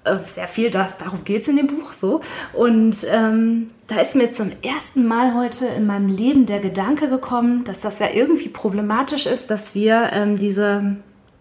[0.03, 2.19] äh, sehr viel, das, darum geht es in dem Buch so.
[2.51, 7.63] Und ähm, da ist mir zum ersten Mal heute in meinem Leben der Gedanke gekommen,
[7.63, 10.97] dass das ja irgendwie problematisch ist, dass wir ähm, diese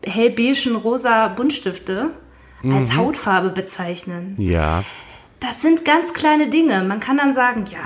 [0.07, 2.11] hellbeigen rosa Buntstifte
[2.63, 2.77] mhm.
[2.77, 4.37] als Hautfarbe bezeichnen.
[4.39, 4.85] Ja.
[5.47, 6.83] Das sind ganz kleine Dinge.
[6.85, 7.79] Man kann dann sagen, ja,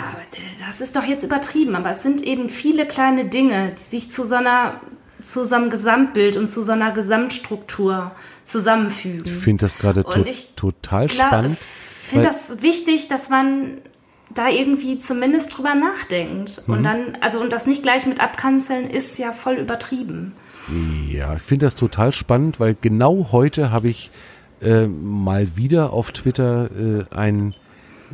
[0.66, 4.24] das ist doch jetzt übertrieben, aber es sind eben viele kleine Dinge, die sich zu
[4.24, 4.80] so einer
[5.20, 8.12] zu so einem Gesamtbild und zu so einer Gesamtstruktur
[8.44, 9.24] zusammenfügen.
[9.24, 11.59] Ich finde das gerade to total spannend.
[11.59, 13.78] Ich finde das wichtig, dass man
[14.32, 16.62] da irgendwie zumindest drüber nachdenkt.
[16.66, 16.74] Mhm.
[16.74, 20.32] Und dann, also und das nicht gleich mit abkanzeln, ist ja voll übertrieben.
[21.09, 24.11] Ja, ich finde das total spannend, weil genau heute habe ich
[24.62, 27.54] äh, mal wieder auf Twitter äh, ein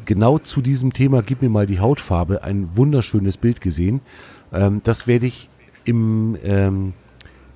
[0.05, 4.01] genau zu diesem Thema, gib mir mal die Hautfarbe, ein wunderschönes Bild gesehen.
[4.53, 5.49] Ähm, das werde ich
[5.85, 6.95] im, ähm,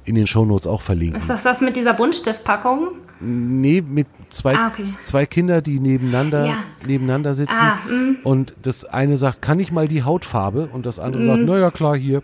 [0.05, 1.19] in den Shownotes auch verlinken.
[1.19, 2.93] Ist das das mit dieser Buntstiftpackung?
[3.21, 4.85] Nee, mit zwei, ah, okay.
[5.03, 6.65] zwei Kinder, die nebeneinander, ja.
[6.87, 7.53] nebeneinander sitzen.
[7.53, 8.19] Ah, mm.
[8.23, 10.69] und das eine sagt, kann ich mal die Hautfarbe?
[10.73, 11.27] Und das andere mm.
[11.27, 12.23] sagt, naja, klar, hier.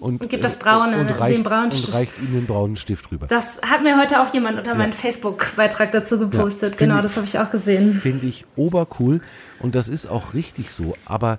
[0.00, 1.88] Und, und gibt das braune, und reicht, den braunen Stift.
[1.88, 3.26] Und reicht ihm den braunen Stift rüber.
[3.26, 4.76] Das hat mir heute auch jemand unter ja.
[4.76, 6.74] meinen Facebook-Beitrag dazu gepostet.
[6.74, 7.92] Ja, genau, das habe ich auch gesehen.
[7.92, 9.20] Finde ich obercool.
[9.60, 10.94] Und das ist auch richtig so.
[11.06, 11.38] Aber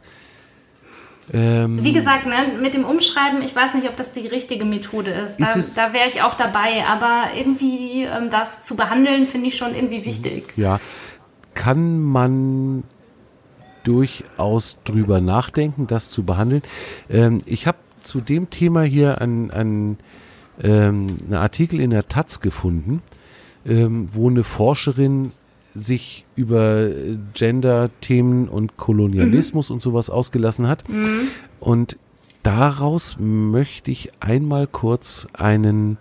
[1.33, 5.11] ähm, Wie gesagt, ne, mit dem Umschreiben, ich weiß nicht, ob das die richtige Methode
[5.11, 5.39] ist.
[5.41, 9.75] Da, da wäre ich auch dabei, aber irgendwie ähm, das zu behandeln, finde ich schon
[9.75, 10.53] irgendwie wichtig.
[10.55, 10.79] Ja,
[11.53, 12.83] kann man
[13.83, 16.61] durchaus drüber nachdenken, das zu behandeln.
[17.09, 19.97] Ähm, ich habe zu dem Thema hier einen, einen,
[20.63, 23.01] ähm, einen Artikel in der Taz gefunden,
[23.65, 25.31] ähm, wo eine Forscherin
[25.77, 26.89] sich über
[27.33, 29.75] Gender-Themen und Kolonialismus mhm.
[29.75, 30.87] und sowas ausgelassen hat.
[30.89, 31.27] Mhm.
[31.59, 31.97] Und
[32.43, 35.97] daraus möchte ich einmal kurz einen,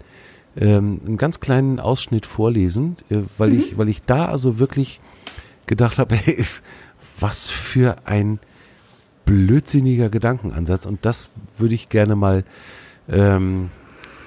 [0.56, 3.60] ähm, einen ganz kleinen Ausschnitt vorlesen, äh, weil, mhm.
[3.60, 5.00] ich, weil ich da also wirklich
[5.66, 6.44] gedacht habe, hey,
[7.20, 8.38] was für ein
[9.24, 10.86] blödsinniger Gedankenansatz.
[10.86, 12.44] Und das würde ich gerne mal,
[13.08, 13.70] ähm,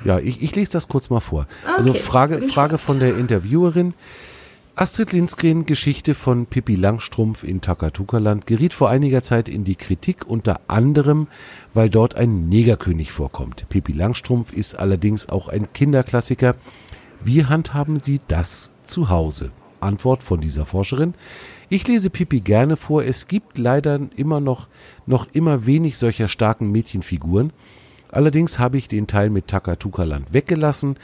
[0.03, 1.47] ja, ich, ich lese das kurz mal vor.
[1.65, 3.93] Also okay, also Frage, Frage von der Interviewerin.
[4.79, 10.25] Astrid Lindgren Geschichte von Pippi Langstrumpf in Takatuka-Land geriet vor einiger Zeit in die Kritik,
[10.25, 11.27] unter anderem,
[11.73, 13.67] weil dort ein Negerkönig vorkommt.
[13.67, 16.55] Pippi Langstrumpf ist allerdings auch ein Kinderklassiker.
[17.21, 19.51] Wie handhaben Sie das zu Hause?
[19.81, 21.13] Antwort von dieser Forscherin.
[21.67, 23.03] Ich lese Pippi gerne vor.
[23.03, 24.69] Es gibt leider immer noch,
[25.05, 27.51] noch immer wenig solcher starken Mädchenfiguren.
[28.13, 30.95] Allerdings habe ich den Teil mit Takatuka-Land weggelassen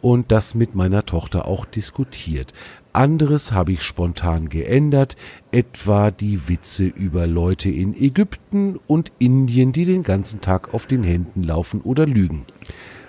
[0.00, 2.54] und das mit meiner Tochter auch diskutiert.
[2.94, 5.16] Anderes habe ich spontan geändert,
[5.50, 11.02] etwa die Witze über Leute in Ägypten und Indien, die den ganzen Tag auf den
[11.02, 12.46] Händen laufen oder lügen.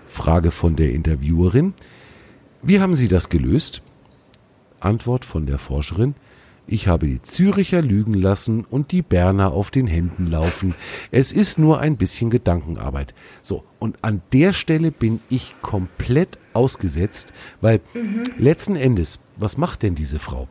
[0.07, 1.75] Frage von der Interviewerin.
[2.63, 3.83] Wie haben Sie das gelöst?
[4.79, 6.15] Antwort von der Forscherin.
[6.67, 10.73] Ich habe die Züricher lügen lassen und die Berner auf den Händen laufen.
[11.11, 13.13] Es ist nur ein bisschen Gedankenarbeit.
[13.43, 18.23] So, und an der Stelle bin ich komplett ausgesetzt, weil mhm.
[18.39, 20.47] letzten Endes was macht denn diese Frau?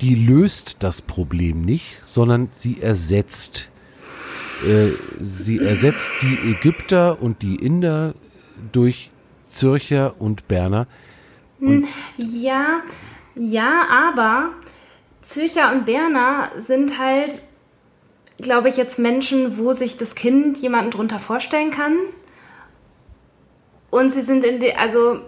[0.00, 3.70] Die löst das Problem nicht, sondern sie ersetzt.
[4.66, 4.88] Äh,
[5.20, 8.14] sie ersetzt die Ägypter und die Inder
[8.72, 9.10] durch
[9.46, 10.86] Zürcher und Berner.
[11.60, 11.86] Und
[12.16, 12.82] ja,
[13.34, 14.50] ja, aber
[15.22, 17.42] Zürcher und Berner sind halt,
[18.38, 21.96] glaube ich, jetzt Menschen, wo sich das Kind jemanden drunter vorstellen kann.
[23.90, 25.20] Und sie sind in der, also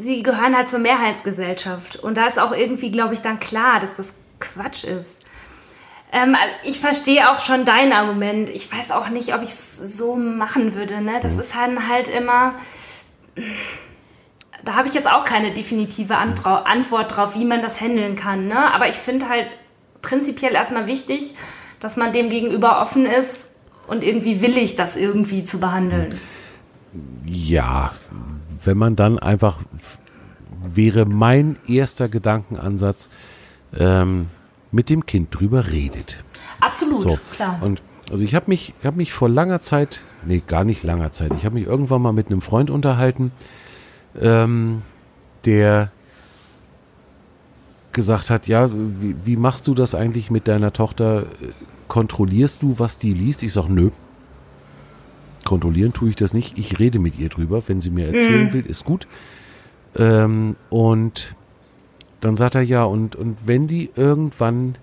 [0.00, 1.96] sie gehören halt zur Mehrheitsgesellschaft.
[1.96, 5.22] Und da ist auch irgendwie, glaube ich, dann klar, dass das Quatsch ist.
[6.12, 8.48] Ähm, also ich verstehe auch schon dein Argument.
[8.50, 11.00] Ich weiß auch nicht, ob ich es so machen würde.
[11.00, 11.20] Ne?
[11.22, 11.40] Das mhm.
[11.40, 12.54] ist dann halt immer.
[14.64, 18.46] Da habe ich jetzt auch keine definitive Antrau Antwort drauf, wie man das handeln kann.
[18.46, 18.74] Ne?
[18.74, 19.54] Aber ich finde halt
[20.02, 21.34] prinzipiell erstmal wichtig,
[21.78, 23.54] dass man dem gegenüber offen ist
[23.86, 26.18] und irgendwie willig, das irgendwie zu behandeln.
[27.28, 27.92] Ja,
[28.64, 29.58] wenn man dann einfach,
[30.62, 33.08] wäre mein erster Gedankenansatz,
[33.78, 34.26] ähm,
[34.72, 36.22] mit dem Kind drüber redet.
[36.60, 37.18] Absolut, so.
[37.32, 37.58] klar.
[37.60, 41.32] Und also ich habe mich, hab mich vor langer Zeit, nee, gar nicht langer Zeit,
[41.36, 43.32] ich habe mich irgendwann mal mit einem Freund unterhalten,
[44.20, 44.82] ähm,
[45.44, 45.90] der
[47.92, 51.26] gesagt hat, ja, wie, wie, machst du das eigentlich mit deiner Tochter?
[51.88, 53.42] Kontrollierst du, was die liest?
[53.42, 53.90] Ich sage, nö,
[55.50, 56.56] kontrollieren tue ich das nicht.
[56.58, 57.60] Ich rede mit ihr drüber.
[57.66, 58.52] Wenn sie mir erzählen mhm.
[58.52, 59.08] will, ist gut.
[59.98, 61.34] Ähm, und
[62.20, 64.76] dann sagt er ja, und, und wenn die irgendwann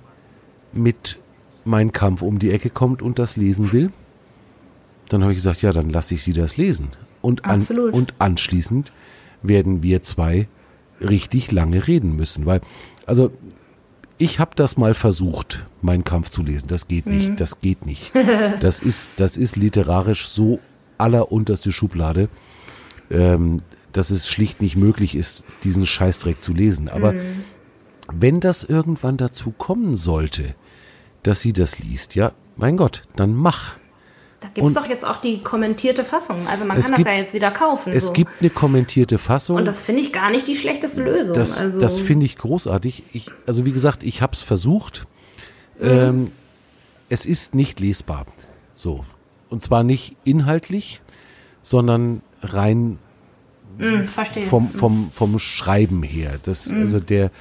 [0.73, 1.19] mit
[1.63, 3.93] Mein Kampf um die Ecke kommt und das lesen will,
[5.07, 6.89] dann habe ich gesagt, ja, dann lasse ich sie das lesen.
[7.21, 8.91] Und, an, und anschließend
[9.41, 10.49] werden wir zwei
[10.99, 12.59] richtig lange reden müssen, weil
[13.05, 13.31] also
[14.17, 16.67] ich habe das mal versucht, meinen Kampf zu lesen.
[16.67, 17.35] Das geht nicht, mhm.
[17.37, 18.11] das geht nicht.
[18.59, 20.59] Das ist, das ist literarisch so
[20.97, 22.29] allerunterste Schublade,
[23.09, 23.61] ähm,
[23.93, 26.89] dass es schlicht nicht möglich ist, diesen Scheißdreck zu lesen.
[26.89, 27.43] Aber mhm.
[28.11, 30.55] wenn das irgendwann dazu kommen sollte,
[31.23, 33.77] dass sie das liest, ja, mein Gott, dann mach.
[34.39, 36.47] Da gibt es doch jetzt auch die kommentierte Fassung.
[36.47, 37.91] Also man kann das ja jetzt wieder kaufen.
[37.91, 38.13] Es so.
[38.13, 39.57] gibt eine kommentierte Fassung.
[39.57, 41.33] Und das finde ich gar nicht die schlechteste Lösung.
[41.33, 41.79] Das, also.
[41.79, 43.03] das finde ich großartig.
[43.13, 45.07] Ich, also wie gesagt, ich habe es versucht.
[45.79, 45.87] Mhm.
[45.87, 46.31] Ähm,
[47.09, 48.25] es ist nicht lesbar.
[48.75, 49.05] So.
[49.49, 51.01] Und zwar nicht inhaltlich,
[51.61, 52.99] sondern rein
[53.77, 56.39] mhm, vom, vom, vom Schreiben her.
[56.43, 56.81] Das, mhm.
[56.81, 57.31] Also der,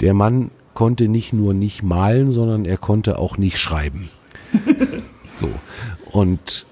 [0.00, 4.10] der Mann konnte nicht nur nicht malen, sondern er konnte auch nicht schreiben.
[5.24, 5.48] so.
[6.10, 6.66] Und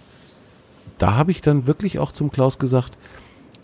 [0.98, 2.96] da habe ich dann wirklich auch zum Klaus gesagt,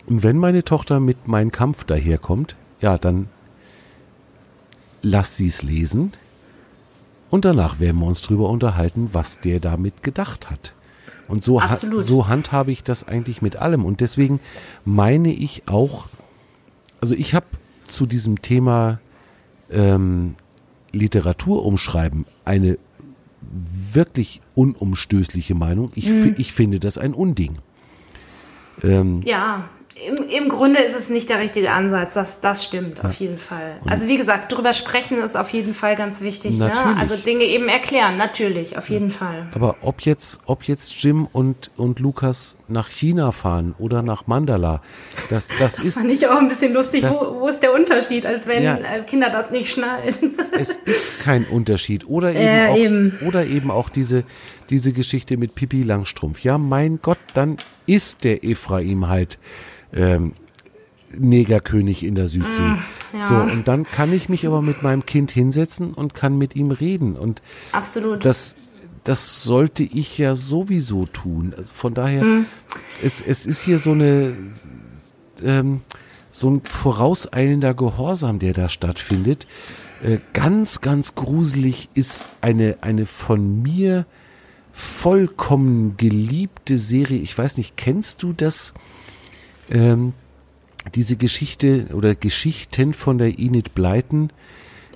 [0.05, 3.27] und wenn meine Tochter mit meinem Kampf daherkommt, ja, dann
[5.01, 6.13] lass sie es lesen
[7.29, 10.73] und danach werden wir uns drüber unterhalten, was der damit gedacht hat.
[11.27, 13.83] Und so, ha so handhabe ich das eigentlich mit allem.
[13.83, 14.39] Und deswegen
[14.85, 16.07] meine ich auch,
[17.01, 17.45] also ich habe
[17.83, 18.99] zu diesem Thema
[19.69, 20.35] ähm,
[20.91, 22.77] Literatur umschreiben eine
[23.41, 25.91] wirklich unumstößliche Meinung.
[25.95, 26.35] Ich, mhm.
[26.37, 27.57] ich finde das ein Unding.
[28.83, 29.69] Ähm, ja,
[30.05, 33.77] im, Im Grunde ist es nicht der richtige Ansatz, das, das stimmt auf jeden Fall.
[33.85, 36.59] Also wie gesagt, drüber sprechen ist auf jeden Fall ganz wichtig.
[36.59, 36.71] Ne?
[36.97, 39.47] Also Dinge eben erklären, natürlich, auf jeden Fall.
[39.55, 44.81] Aber ob jetzt, ob jetzt Jim und, und Lukas nach China fahren oder nach Mandala,
[45.29, 45.93] das, das, das ist...
[45.95, 47.01] fand ich auch ein bisschen lustig.
[47.01, 50.37] Das, wo, wo ist der Unterschied, als wenn ja, Kinder das nicht schnallen?
[50.51, 52.07] es ist kein Unterschied.
[52.07, 53.19] Oder eben, äh, auch, eben.
[53.25, 54.23] Oder eben auch diese,
[54.69, 56.43] diese Geschichte mit Pippi Langstrumpf.
[56.43, 59.39] Ja, mein Gott, dann ist der Ephraim halt
[59.93, 60.33] ähm,
[61.17, 62.61] Negerkönig in der Südsee.
[62.61, 62.77] Mm,
[63.13, 63.23] ja.
[63.23, 66.71] So, und dann kann ich mich aber mit meinem Kind hinsetzen und kann mit ihm
[66.71, 67.15] reden.
[67.15, 67.41] Und
[67.71, 68.25] Absolut.
[68.25, 68.55] das,
[69.03, 71.53] das sollte ich ja sowieso tun.
[71.55, 72.45] Also von daher, mm.
[73.03, 74.35] es, es ist hier so eine,
[75.43, 75.81] ähm,
[76.29, 79.47] so ein vorauseilender Gehorsam, der da stattfindet.
[80.03, 84.05] Äh, ganz, ganz gruselig ist eine, eine von mir
[84.77, 87.19] vollkommen geliebte Serie.
[87.19, 88.73] Ich weiß nicht, kennst du das?
[89.69, 90.13] ähm,
[90.95, 94.31] diese Geschichte oder Geschichten von der Enid Blyton,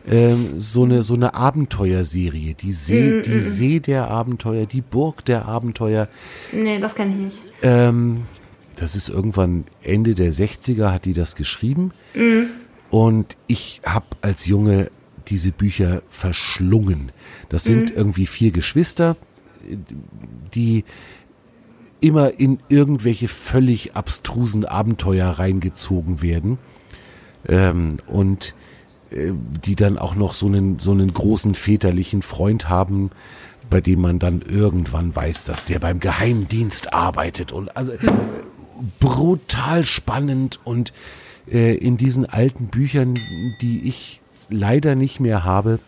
[0.09, 3.39] ähm, so eine so eine Abenteuerserie, die See, mm, die mm.
[3.39, 6.07] See der Abenteuer, die Burg der Abenteuer.
[6.51, 7.41] Nee, das kenne ich nicht.
[7.61, 8.21] Ähm,
[8.77, 11.91] das ist irgendwann Ende der 60er hat die das geschrieben.
[12.15, 12.45] Mm.
[12.89, 14.89] Und ich habe als Junge
[15.27, 17.11] diese Bücher verschlungen.
[17.49, 17.97] Das sind mm.
[17.97, 19.17] irgendwie vier Geschwister,
[20.53, 20.83] die
[21.99, 26.57] immer in irgendwelche völlig abstrusen Abenteuer reingezogen werden
[27.47, 28.55] ähm, und
[29.11, 29.31] äh,
[29.63, 33.11] die dann auch noch so einen, so einen großen väterlichen Freund haben,
[33.69, 37.51] bei dem man dann irgendwann weiß, dass der beim Geheimdienst arbeitet.
[37.51, 37.93] Und also
[38.99, 40.93] brutal spannend und
[41.49, 43.17] äh, in diesen alten Büchern,
[43.61, 45.79] die ich leider nicht mehr habe,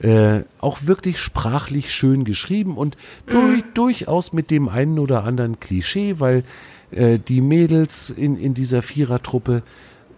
[0.00, 2.96] äh, auch wirklich sprachlich schön geschrieben und
[3.26, 3.74] durch, mhm.
[3.74, 6.44] durchaus mit dem einen oder anderen Klischee, weil
[6.90, 9.62] äh, die Mädels in, in dieser Vierertruppe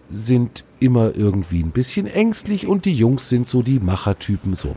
[0.09, 4.75] sind immer irgendwie ein bisschen ängstlich und die Jungs sind so die Machertypen so.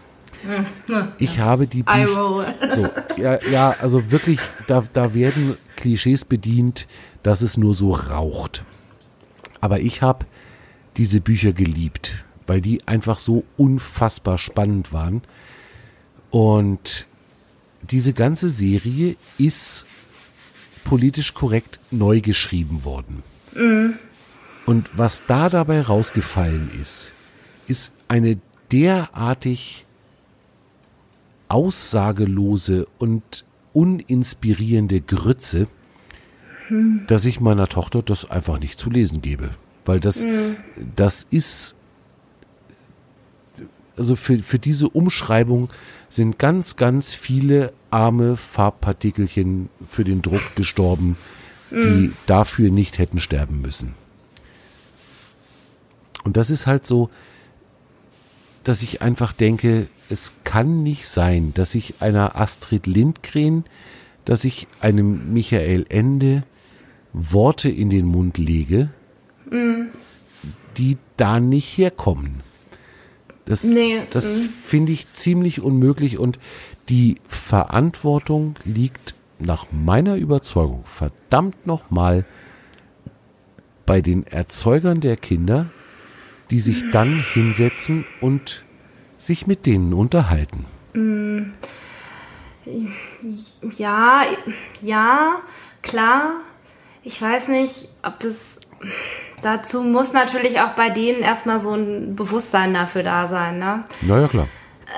[1.19, 2.45] Ich habe die Bücher.
[2.69, 6.87] So, ja, ja, also wirklich, da, da werden Klischees bedient,
[7.23, 8.65] dass es nur so raucht.
[9.61, 10.27] Aber ich habe
[10.97, 15.23] diese Bücher geliebt weil die einfach so unfassbar spannend waren.
[16.31, 17.07] Und
[17.83, 19.87] diese ganze Serie ist
[20.85, 23.23] politisch korrekt neu geschrieben worden.
[23.55, 23.95] Mhm.
[24.67, 27.13] Und was da dabei rausgefallen ist,
[27.67, 28.39] ist eine
[28.73, 29.85] derartig
[31.49, 35.69] aussagelose und uninspirierende Grütze,
[36.69, 37.03] hm.
[37.07, 39.51] dass ich meiner Tochter das einfach nicht zu lesen gebe.
[39.85, 40.57] Weil das, mhm.
[40.97, 41.77] das ist
[43.97, 45.71] also für, für diese Umschreibung
[46.09, 51.17] sind ganz, ganz viele arme Farbpartikelchen für den Druck gestorben,
[51.71, 52.17] die mm.
[52.27, 53.95] dafür nicht hätten sterben müssen.
[56.25, 57.11] Und das ist halt so,
[58.65, 63.65] dass ich einfach denke, es kann nicht sein, dass ich einer Astrid Lindgren,
[64.25, 66.45] dass ich einem Michael Ende
[67.13, 68.91] Worte in den Mund lege,
[69.51, 69.87] mm.
[70.77, 72.41] die da nicht herkommen.
[73.47, 74.45] Das, nee, das mm.
[74.65, 76.39] finde ich ziemlich unmöglich und
[76.89, 82.25] die Verantwortung liegt nach meiner Überzeugung verdammt nochmal
[83.87, 85.71] bei den Erzeugern der Kinder,
[86.51, 88.65] die sich dann hinsetzen und
[89.19, 90.65] sich mit denen unterhalten.
[93.77, 94.23] Ja,
[94.81, 95.41] ja,
[95.83, 96.41] klar.
[97.03, 98.61] Ich weiß nicht, ob das.
[99.45, 103.85] Dazu muss natürlich auch bei denen erstmal so ein Bewusstsein dafür da sein, ne?
[104.01, 104.49] Naja, klar.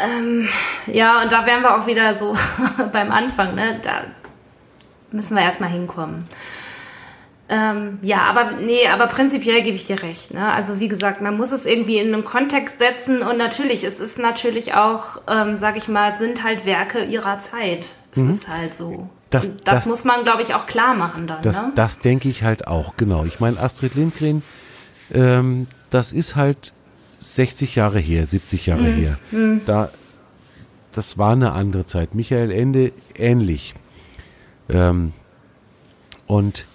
[0.01, 0.49] Ähm,
[0.86, 2.36] ja, und da wären wir auch wieder so
[2.92, 3.80] beim Anfang, ne?
[3.82, 4.03] Da
[5.11, 6.26] müssen wir erstmal hinkommen.
[7.49, 10.32] Ähm, ja, aber nee, aber prinzipiell gebe ich dir recht.
[10.32, 10.53] Ne?
[10.53, 14.18] Also wie gesagt, man muss es irgendwie in einen Kontext setzen und natürlich, es ist
[14.18, 17.94] natürlich auch, ähm, sag ich mal, sind halt Werke ihrer Zeit.
[18.12, 18.30] Es mhm.
[18.30, 19.09] ist halt so.
[19.31, 21.43] Das, das, das, muss man, glaube ich, auch klar machen dann.
[21.43, 21.72] Das, ne?
[21.74, 23.24] das denke ich halt auch, genau.
[23.24, 24.43] Ich meine, Astrid Lindgren,
[25.12, 26.72] ähm, das ist halt
[27.18, 28.95] 60 Jahre her, 70 Jahre mhm.
[28.95, 29.18] her.
[29.33, 29.61] Mhm.
[29.66, 29.91] Da,
[30.93, 32.14] das war eine andere Zeit.
[32.14, 33.74] Michael Ende ähnlich.
[34.68, 35.12] Ähm,
[36.27, 36.66] und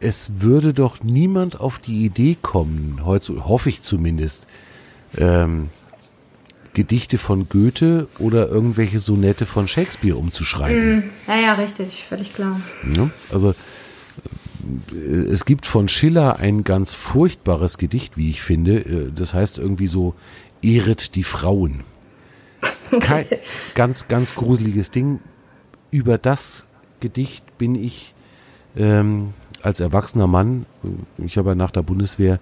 [0.00, 4.46] es würde doch niemand auf die Idee kommen, heute hoffe ich zumindest,
[5.16, 5.70] ähm,
[6.74, 10.98] Gedichte von Goethe oder irgendwelche Sonette von Shakespeare umzuschreiben.
[10.98, 12.60] Mm, ja, ja, richtig, völlig klar.
[12.94, 13.54] Ja, also
[14.92, 18.80] äh, es gibt von Schiller ein ganz furchtbares Gedicht, wie ich finde.
[18.80, 20.14] Äh, das heißt irgendwie so,
[20.62, 21.82] ehret die Frauen.
[23.00, 23.26] Kein,
[23.74, 25.20] ganz, ganz gruseliges Ding.
[25.90, 26.66] Über das
[27.00, 28.14] Gedicht bin ich
[28.76, 30.66] ähm, als erwachsener Mann,
[31.18, 32.38] ich habe ja nach der Bundeswehr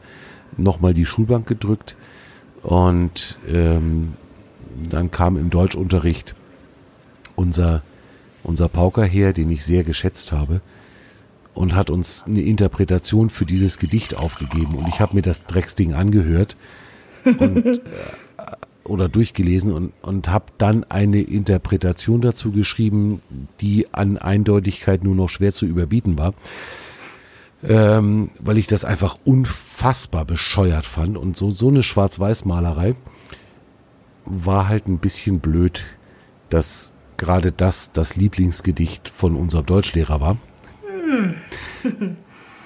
[0.56, 1.96] nochmal die Schulbank gedrückt
[2.66, 4.14] und ähm,
[4.90, 6.34] dann kam im Deutschunterricht
[7.36, 7.82] unser,
[8.42, 10.60] unser Pauker her, den ich sehr geschätzt habe
[11.54, 14.74] und hat uns eine Interpretation für dieses Gedicht aufgegeben.
[14.74, 16.56] Und ich habe mir das Drecksding angehört
[17.38, 17.80] und, äh,
[18.82, 23.22] oder durchgelesen und, und habe dann eine Interpretation dazu geschrieben,
[23.60, 26.34] die an Eindeutigkeit nur noch schwer zu überbieten war
[27.68, 31.16] ähm, weil ich das einfach unfassbar bescheuert fand.
[31.16, 32.94] Und so, so eine Schwarz-Weiß-Malerei
[34.24, 35.84] war halt ein bisschen blöd,
[36.48, 40.36] dass gerade das das Lieblingsgedicht von unserem Deutschlehrer war.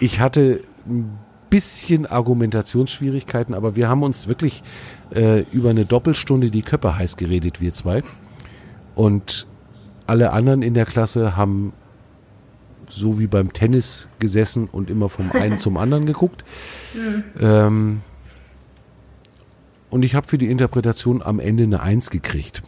[0.01, 1.18] Ich hatte ein
[1.51, 4.62] bisschen Argumentationsschwierigkeiten, aber wir haben uns wirklich
[5.14, 8.03] äh, über eine Doppelstunde die Köpfe heiß geredet, wir zwei.
[8.94, 9.46] Und
[10.07, 11.72] alle anderen in der Klasse haben
[12.91, 16.45] so wie beim Tennis gesessen und immer vom einen zum anderen geguckt.
[16.95, 17.24] Mhm.
[17.41, 18.01] Ähm,
[19.88, 22.62] und ich habe für die Interpretation am Ende eine Eins gekriegt.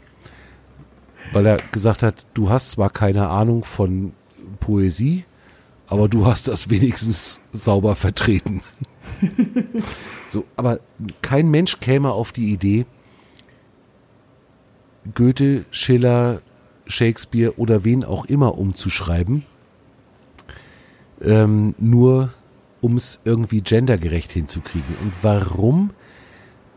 [1.32, 4.12] Weil er gesagt hat, du hast zwar keine Ahnung von
[4.58, 5.24] Poesie,
[5.86, 8.62] aber du hast das wenigstens sauber vertreten.
[10.28, 10.80] so, aber
[11.20, 12.86] kein Mensch käme auf die Idee,
[15.14, 16.42] Goethe, Schiller,
[16.86, 19.44] Shakespeare oder wen auch immer umzuschreiben,
[21.24, 22.32] ähm, nur
[22.80, 24.94] um es irgendwie gendergerecht hinzukriegen.
[25.02, 25.90] Und warum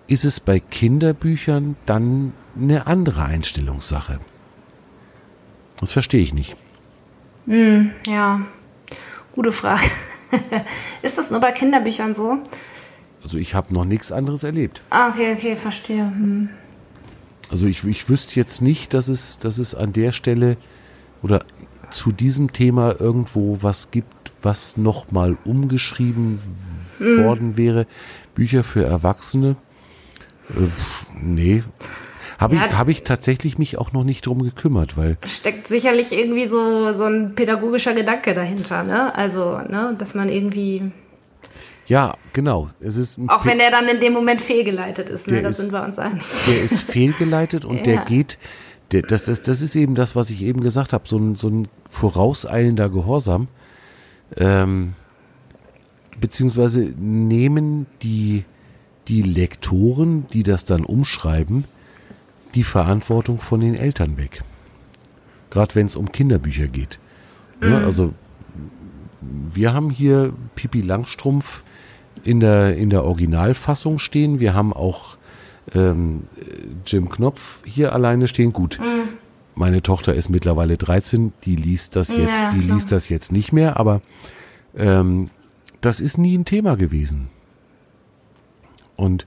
[0.07, 4.19] ist es bei Kinderbüchern dann eine andere Einstellungssache?
[5.79, 6.55] Das verstehe ich nicht.
[7.47, 8.41] Hm, ja,
[9.33, 9.83] gute Frage.
[11.01, 12.37] ist das nur bei Kinderbüchern so?
[13.23, 14.81] Also ich habe noch nichts anderes erlebt.
[14.91, 16.03] Ah, okay, okay, verstehe.
[16.03, 16.49] Hm.
[17.49, 20.57] Also ich, ich wüsste jetzt nicht, dass es, dass es an der Stelle
[21.21, 21.43] oder
[21.91, 24.14] zu diesem Thema irgendwo was gibt,
[24.45, 26.39] was nochmal umgeschrieben
[26.99, 27.23] mhm.
[27.23, 27.87] worden wäre.
[28.35, 29.57] Bücher für Erwachsene.
[30.49, 30.67] Äh,
[31.21, 31.63] nee.
[32.37, 35.17] Habe ja, ich, hab ich tatsächlich mich auch noch nicht drum gekümmert, weil.
[35.25, 39.15] Steckt sicherlich irgendwie so, so ein pädagogischer Gedanke dahinter, ne?
[39.15, 40.91] Also, ne, dass man irgendwie.
[41.87, 42.69] Ja, genau.
[42.79, 45.41] Es ist auch wenn der dann in dem Moment fehlgeleitet ist, ne?
[45.41, 46.23] Da sind wir uns einig.
[46.47, 47.83] Der ist fehlgeleitet und ja.
[47.83, 48.37] der geht,
[48.91, 51.47] der, das, das, das ist eben das, was ich eben gesagt habe, so ein, so
[51.47, 53.47] ein vorauseilender Gehorsam
[54.37, 54.93] ähm,
[56.19, 58.43] beziehungsweise nehmen die,
[59.07, 61.65] die Lektoren, die das dann umschreiben,
[62.55, 64.43] die Verantwortung von den Eltern weg.
[65.49, 66.99] Gerade wenn es um Kinderbücher geht.
[67.61, 67.69] Mhm.
[67.69, 68.13] Ja, also
[69.21, 71.63] wir haben hier Pipi Langstrumpf
[72.23, 74.39] in der, in der Originalfassung stehen.
[74.39, 75.17] Wir haben auch
[75.73, 76.21] ähm,
[76.85, 78.53] Jim Knopf hier alleine stehen.
[78.53, 79.14] Gut, mhm.
[79.55, 83.53] Meine Tochter ist mittlerweile 13, die liest das jetzt, ja, die liest das jetzt nicht
[83.53, 84.01] mehr, aber
[84.75, 85.29] ähm,
[85.79, 87.29] das ist nie ein Thema gewesen.
[88.97, 89.25] Und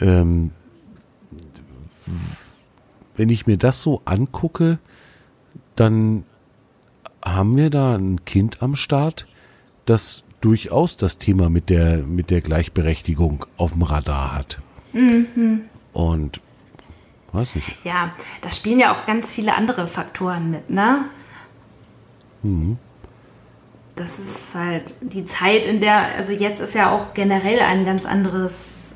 [0.00, 0.50] ähm,
[3.16, 4.78] wenn ich mir das so angucke,
[5.76, 6.24] dann
[7.24, 9.26] haben wir da ein Kind am Start,
[9.84, 14.60] das durchaus das Thema mit der, mit der Gleichberechtigung auf dem Radar hat.
[14.92, 15.62] Mhm.
[15.92, 16.40] Und
[17.36, 17.76] Weiß nicht.
[17.84, 21.04] Ja, da spielen ja auch ganz viele andere Faktoren mit, ne?
[22.42, 22.78] Mhm.
[23.96, 28.04] das ist halt die Zeit, in der, also jetzt ist ja auch generell ein ganz
[28.06, 28.94] anderes,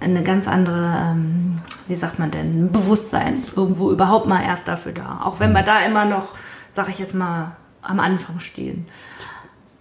[0.00, 5.22] eine ganz andere, ähm, wie sagt man denn, Bewusstsein irgendwo überhaupt mal erst dafür da.
[5.24, 6.34] Auch wenn wir da immer noch,
[6.72, 8.86] sag ich jetzt mal, am Anfang stehen.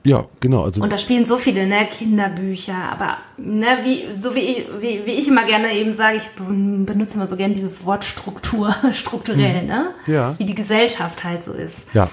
[0.06, 0.64] Ja, genau.
[0.64, 5.06] Also und da spielen so viele ne, Kinderbücher, aber ne, wie, so wie ich, wie,
[5.06, 9.64] wie ich immer gerne eben sage, ich benutze immer so gerne dieses Wort Struktur, strukturell,
[9.64, 9.68] mhm.
[9.68, 9.90] ne?
[10.06, 10.36] Ja.
[10.38, 11.88] Wie die Gesellschaft halt so ist.
[11.96, 12.08] Ja.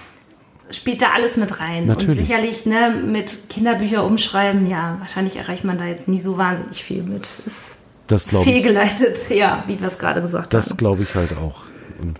[0.70, 1.84] Spielt da alles mit rein.
[1.84, 2.16] Natürlich.
[2.16, 6.82] Und sicherlich, ne, mit Kinderbücher umschreiben, ja, wahrscheinlich erreicht man da jetzt nie so wahnsinnig
[6.82, 7.28] viel mit.
[7.44, 7.76] Ist
[8.06, 9.36] das fehlgeleitet, ich.
[9.36, 10.70] ja, wie wir es gerade gesagt das haben.
[10.70, 11.64] Das glaube ich halt auch.
[12.00, 12.18] Und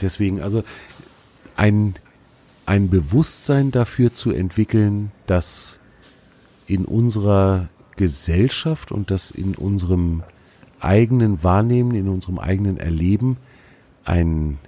[0.00, 0.64] deswegen, also
[1.56, 1.94] ein
[2.66, 5.80] ein Bewusstsein dafür zu entwickeln, dass
[6.66, 10.22] in unserer Gesellschaft und dass in unserem
[10.80, 13.36] eigenen Wahrnehmen, in unserem eigenen Erleben
[14.04, 14.58] ein,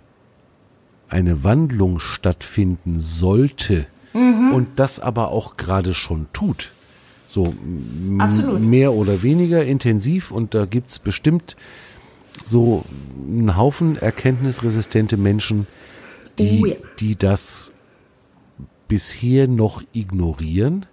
[1.08, 4.52] eine Wandlung stattfinden sollte mhm.
[4.52, 6.72] und das aber auch gerade schon tut.
[7.28, 11.56] So mehr oder weniger intensiv und da gibt es bestimmt
[12.44, 12.84] so
[13.26, 15.66] einen Haufen erkenntnisresistente Menschen,
[16.38, 16.76] die, oh ja.
[17.00, 17.72] die das
[18.88, 20.86] bisher noch ignorieren.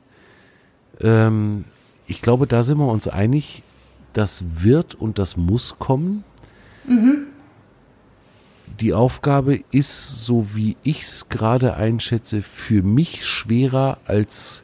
[1.02, 1.66] Ähm,
[2.08, 3.64] ich glaube, da sind wir uns einig,
[4.14, 6.24] das wird und das muss kommen.
[6.88, 7.28] Mhm.
[8.80, 14.64] Die Aufgabe ist, so wie ich es gerade einschätze, für mich schwerer als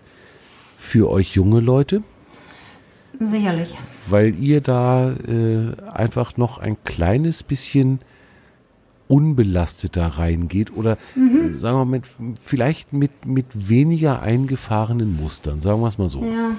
[0.77, 2.03] für euch junge Leute.
[3.19, 3.77] Sicherlich.
[4.09, 7.99] Weil ihr da äh, einfach noch ein kleines bisschen
[9.10, 11.51] unbelasteter reingeht oder mhm.
[11.51, 12.01] sagen wir mal,
[12.41, 16.24] vielleicht mit, mit weniger eingefahrenen Mustern, sagen wir es mal so.
[16.24, 16.51] Ja,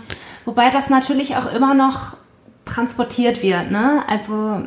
[0.45, 2.17] wobei das natürlich auch immer noch
[2.65, 4.03] transportiert wird, ne?
[4.09, 4.63] Also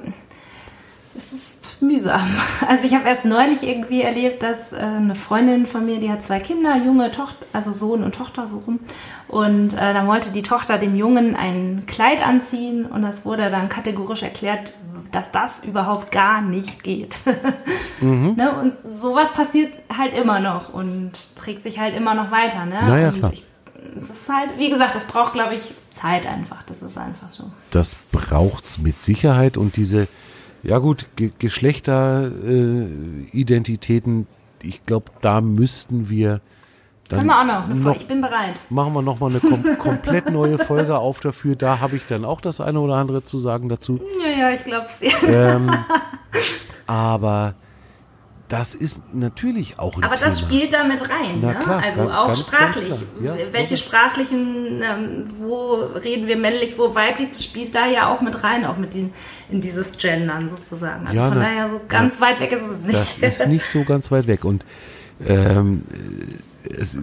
[1.15, 2.27] es ist mühsam.
[2.67, 6.23] Also ich habe erst neulich irgendwie erlebt, dass äh, eine Freundin von mir, die hat
[6.23, 8.79] zwei Kinder, junge Tochter, also Sohn und Tochter so rum.
[9.27, 13.67] Und äh, dann wollte die Tochter dem Jungen ein Kleid anziehen und das wurde dann
[13.67, 14.73] kategorisch erklärt,
[15.14, 17.22] dass das überhaupt gar nicht geht.
[18.01, 18.34] mhm.
[18.36, 18.59] ne?
[18.59, 22.66] Und sowas passiert halt immer noch und trägt sich halt immer noch weiter.
[22.66, 22.82] Ne?
[22.86, 23.32] Naja, und klar.
[23.32, 23.45] Ich,
[23.95, 26.64] es ist halt, wie gesagt, das braucht, glaube ich, Zeit einfach.
[26.64, 27.43] Das ist einfach so.
[27.70, 30.07] Das braucht es mit Sicherheit und diese,
[30.64, 34.26] ja gut, Ge Geschlechteridentitäten, äh,
[34.68, 36.41] ich glaube, da müssten wir
[37.14, 38.59] dann Können wir auch noch, noch, ich bin bereit.
[38.70, 41.55] Machen wir nochmal eine kom komplett neue Folge auf dafür.
[41.55, 43.99] Da habe ich dann auch das eine oder andere zu sagen dazu.
[44.22, 45.11] Ja, ja, ich glaube es dir.
[45.28, 45.72] Ähm,
[46.88, 47.55] aber
[48.53, 50.28] das ist natürlich auch ein Aber Thema.
[50.28, 51.59] das spielt da mit rein, Na ne?
[51.59, 52.89] klar, also ganz, auch ganz, sprachlich.
[52.89, 58.14] ganz ja, Welche sprachlichen, ähm, wo reden wir männlich, wo weiblich, das spielt da ja
[58.14, 59.11] auch mit rein, auch mit den,
[59.49, 61.07] in dieses Gendern sozusagen.
[61.07, 63.24] Also ja, von na, daher so ganz na, weit weg ist es nicht.
[63.24, 64.66] Das ist nicht so ganz weit weg und
[65.28, 65.84] ähm,
[66.70, 66.97] es,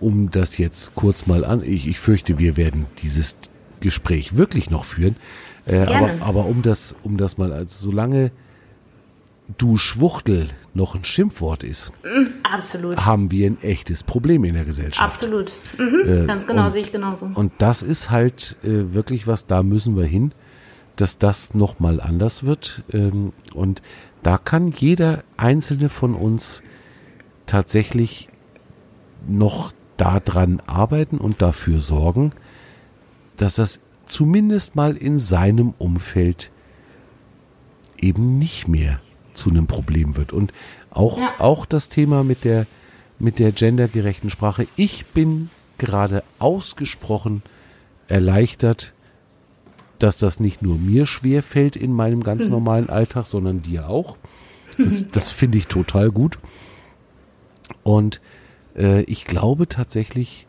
[0.00, 3.36] um das jetzt kurz mal an, ich, ich fürchte, wir werden dieses
[3.80, 5.16] Gespräch wirklich noch führen.
[5.66, 8.32] Äh, aber, aber um das, um das mal, also solange
[9.58, 12.96] du Schwuchtel noch ein Schimpfwort ist, mm, Absolut.
[13.04, 15.02] haben wir ein echtes Problem in der Gesellschaft.
[15.02, 15.52] Absolut.
[15.78, 17.30] Mhm, äh, ganz genau, sehe ich genauso.
[17.34, 20.32] Und das ist halt äh, wirklich was, da müssen wir hin,
[20.96, 22.82] dass das nochmal anders wird.
[22.92, 23.82] Ähm, und
[24.22, 26.62] da kann jeder einzelne von uns
[27.46, 28.28] tatsächlich
[29.26, 32.32] noch daran arbeiten und dafür sorgen,
[33.36, 36.50] dass das zumindest mal in seinem Umfeld
[37.98, 39.00] eben nicht mehr
[39.34, 40.32] zu einem Problem wird.
[40.32, 40.52] Und
[40.90, 41.34] auch, ja.
[41.38, 42.66] auch das Thema mit der,
[43.18, 44.66] mit der gendergerechten Sprache.
[44.76, 47.42] Ich bin gerade ausgesprochen
[48.08, 48.92] erleichtert,
[49.98, 52.50] dass das nicht nur mir schwer fällt in meinem ganz hm.
[52.50, 54.16] normalen Alltag, sondern dir auch.
[54.78, 56.38] Das, das finde ich total gut.
[57.82, 58.20] Und
[58.76, 60.46] äh, ich glaube tatsächlich,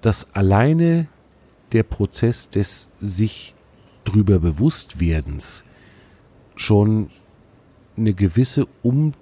[0.00, 1.08] dass alleine
[1.72, 3.54] der Prozess des sich
[4.04, 5.64] drüber Bewusstwerdens
[6.56, 7.08] schon
[7.96, 9.12] eine gewisse um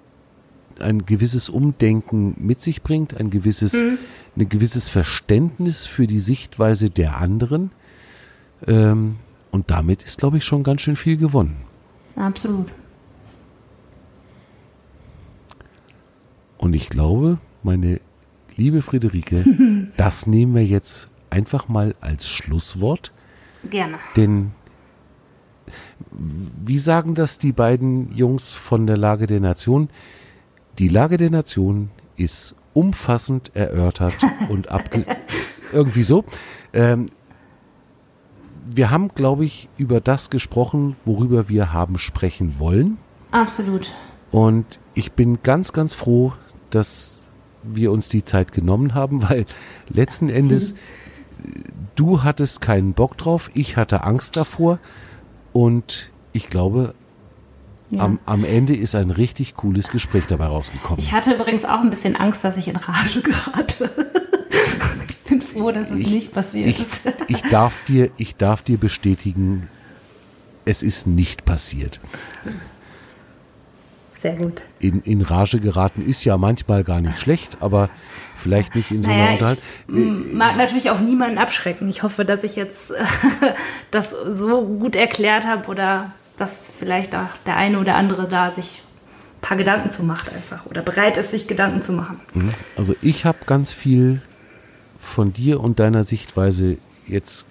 [0.79, 3.99] ein gewisses Umdenken mit sich bringt, ein gewisses, mhm.
[4.35, 7.71] ein gewisses Verständnis für die Sichtweise der anderen.
[8.67, 9.17] Ähm,
[9.51, 11.57] und damit ist, glaube ich, schon ganz schön viel gewonnen.
[12.15, 12.73] Absolut.
[16.57, 17.99] Und ich glaube, meine
[18.61, 19.43] liebe Friederike,
[19.97, 23.11] das nehmen wir jetzt einfach mal als Schlusswort.
[23.67, 23.97] Gerne.
[24.15, 24.51] Denn
[26.11, 29.89] wie sagen das die beiden Jungs von der Lage der Nation?
[30.77, 34.17] Die Lage der Nation ist umfassend erörtert
[34.49, 35.05] und abge
[35.71, 36.23] irgendwie so.
[36.73, 37.09] Ähm,
[38.63, 42.97] wir haben, glaube ich, über das gesprochen, worüber wir haben sprechen wollen.
[43.31, 43.91] Absolut.
[44.29, 46.33] Und ich bin ganz, ganz froh,
[46.69, 47.20] dass
[47.63, 49.45] wir uns die Zeit genommen haben, weil
[49.89, 50.73] letzten Endes
[51.95, 54.79] du hattest keinen Bock drauf, ich hatte Angst davor
[55.53, 56.93] und ich glaube,
[57.89, 58.03] Ja.
[58.03, 60.99] am, am Ende ist ein richtig cooles Gespräch dabei rausgekommen.
[60.99, 63.89] Ich hatte übrigens auch ein bisschen Angst, dass ich in Rage gerate.
[65.09, 67.01] ich bin froh, dass es nicht passiert ich, ist.
[67.27, 69.67] ich, darf dir, ich darf dir bestätigen,
[70.63, 71.99] es ist nicht passiert.
[74.21, 74.61] Sehr gut.
[74.79, 77.89] In, in Rage geraten ist ja manchmal gar nicht schlecht, aber
[78.37, 79.63] vielleicht nicht in so einer Naja, ich Unterhaltung.
[79.89, 81.89] m, mag natürlich auch niemanden abschrecken.
[81.89, 82.93] Ich hoffe, dass ich jetzt
[83.91, 88.83] das so gut erklärt habe oder dass vielleicht auch der eine oder andere da sich
[89.37, 92.19] ein paar Gedanken zu macht einfach oder bereit ist, sich Gedanken zu machen.
[92.77, 94.21] Also ich habe ganz viel
[94.99, 97.45] von dir und deiner Sichtweise jetzt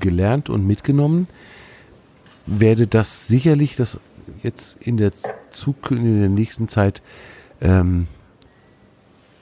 [0.00, 1.28] gelernt und mitgenommen.
[2.46, 4.00] Werde das sicherlich das
[4.42, 5.12] jetzt in der
[5.50, 7.02] Zukunft, in der nächsten Zeit
[7.60, 8.06] ähm,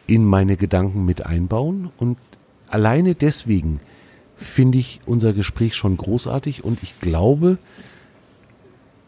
[0.06, 1.90] in meine Gedanken mit einbauen.
[1.98, 2.18] Und
[2.68, 3.80] alleine deswegen
[4.36, 7.58] finde ich unser Gespräch schon großartig und ich glaube,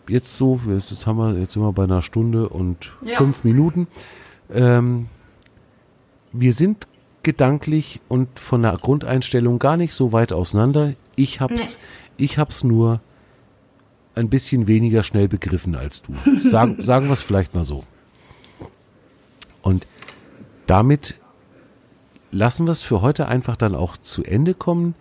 [0.09, 3.19] jetzt so, jetzt haben wir, jetzt sind wir bei einer Stunde und Ja.
[3.19, 3.87] fünf Minuten.
[4.53, 5.09] Ähm,
[6.33, 6.89] wir sind
[7.23, 10.95] gedanklich und von der Grundeinstellung gar nicht so weit auseinander.
[11.15, 11.79] Ich hab's,
[12.17, 13.01] ich hab's nur
[14.19, 16.13] ein bisschen weniger schnell begriffen als du.
[16.41, 17.85] Sagen, sagen wir es vielleicht mal so.
[19.63, 19.87] Und
[20.67, 21.15] damit
[22.31, 24.95] lassen wir es für heute einfach dann auch zu Ende kommen.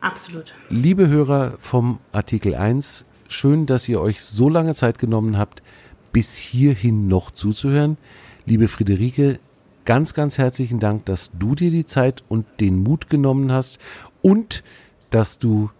[0.00, 0.54] Absolut.
[0.70, 5.62] Liebe Hörer vom Artikel 1, schön, dass ihr euch so lange Zeit genommen habt,
[6.12, 7.98] bis hierhin noch zuzuhören.
[8.46, 9.38] Liebe Friederike,
[9.84, 13.78] ganz, ganz herzlichen Dank, dass du dir die Zeit und den Mut genommen hast
[14.22, 14.62] und
[15.10, 15.70] dass du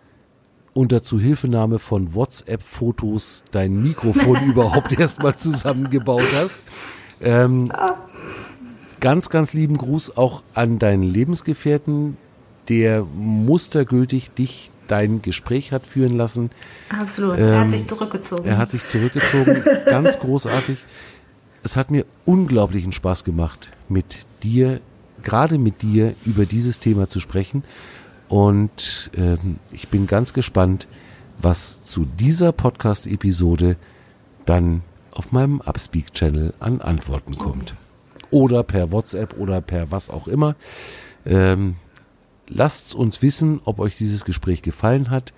[0.81, 6.65] unter Zuhilfenahme von WhatsApp-Fotos dein Mikrofon überhaupt erstmal zusammengebaut hast.
[7.21, 7.71] Ähm,
[8.99, 12.17] ganz, ganz lieben Gruß auch an deinen Lebensgefährten,
[12.71, 16.51] der mustergültig dich dein Gespräch hat führen lassen.
[16.89, 17.37] Absolut.
[17.37, 18.47] er Ähm, hat sich zurückgezogen.
[18.47, 20.79] Er hat sich zurückgezogen, ganz großartig.
[21.63, 24.81] Es hat mir unglaublichen Spaß gemacht, mit dir,
[25.23, 27.65] gerade mit dir, über dieses Thema zu sprechen.
[28.31, 30.87] Und ähm, ich bin ganz gespannt,
[31.37, 33.77] was zu dieser Podcast-Episode
[34.47, 37.75] dann auf meinem Upspeak-Channel an Antworten kommt.
[38.31, 40.55] Oder per WhatsApp oder per was auch immer.
[41.27, 41.75] Ähm,
[42.47, 45.35] lasst uns wissen, ob euch dieses Gespräch gefallen hat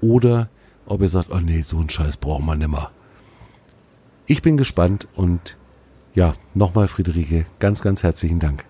[0.00, 0.48] oder
[0.86, 2.90] ob ihr sagt, oh nee, so einen Scheiß brauchen wir nimmer.
[4.24, 5.58] Ich bin gespannt und
[6.14, 8.64] ja, nochmal Friederike, ganz, ganz herzlichen Dank.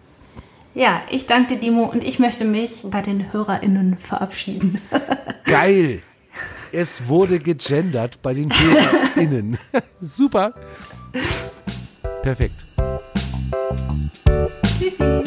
[0.74, 4.80] Ja, ich danke dir, Dimo, und ich möchte mich bei den HörerInnen verabschieden.
[5.44, 6.02] Geil!
[6.72, 9.58] Es wurde gegendert bei den HörerInnen.
[10.00, 10.54] Super.
[12.22, 12.54] Perfekt.
[14.78, 15.24] Tschüssi.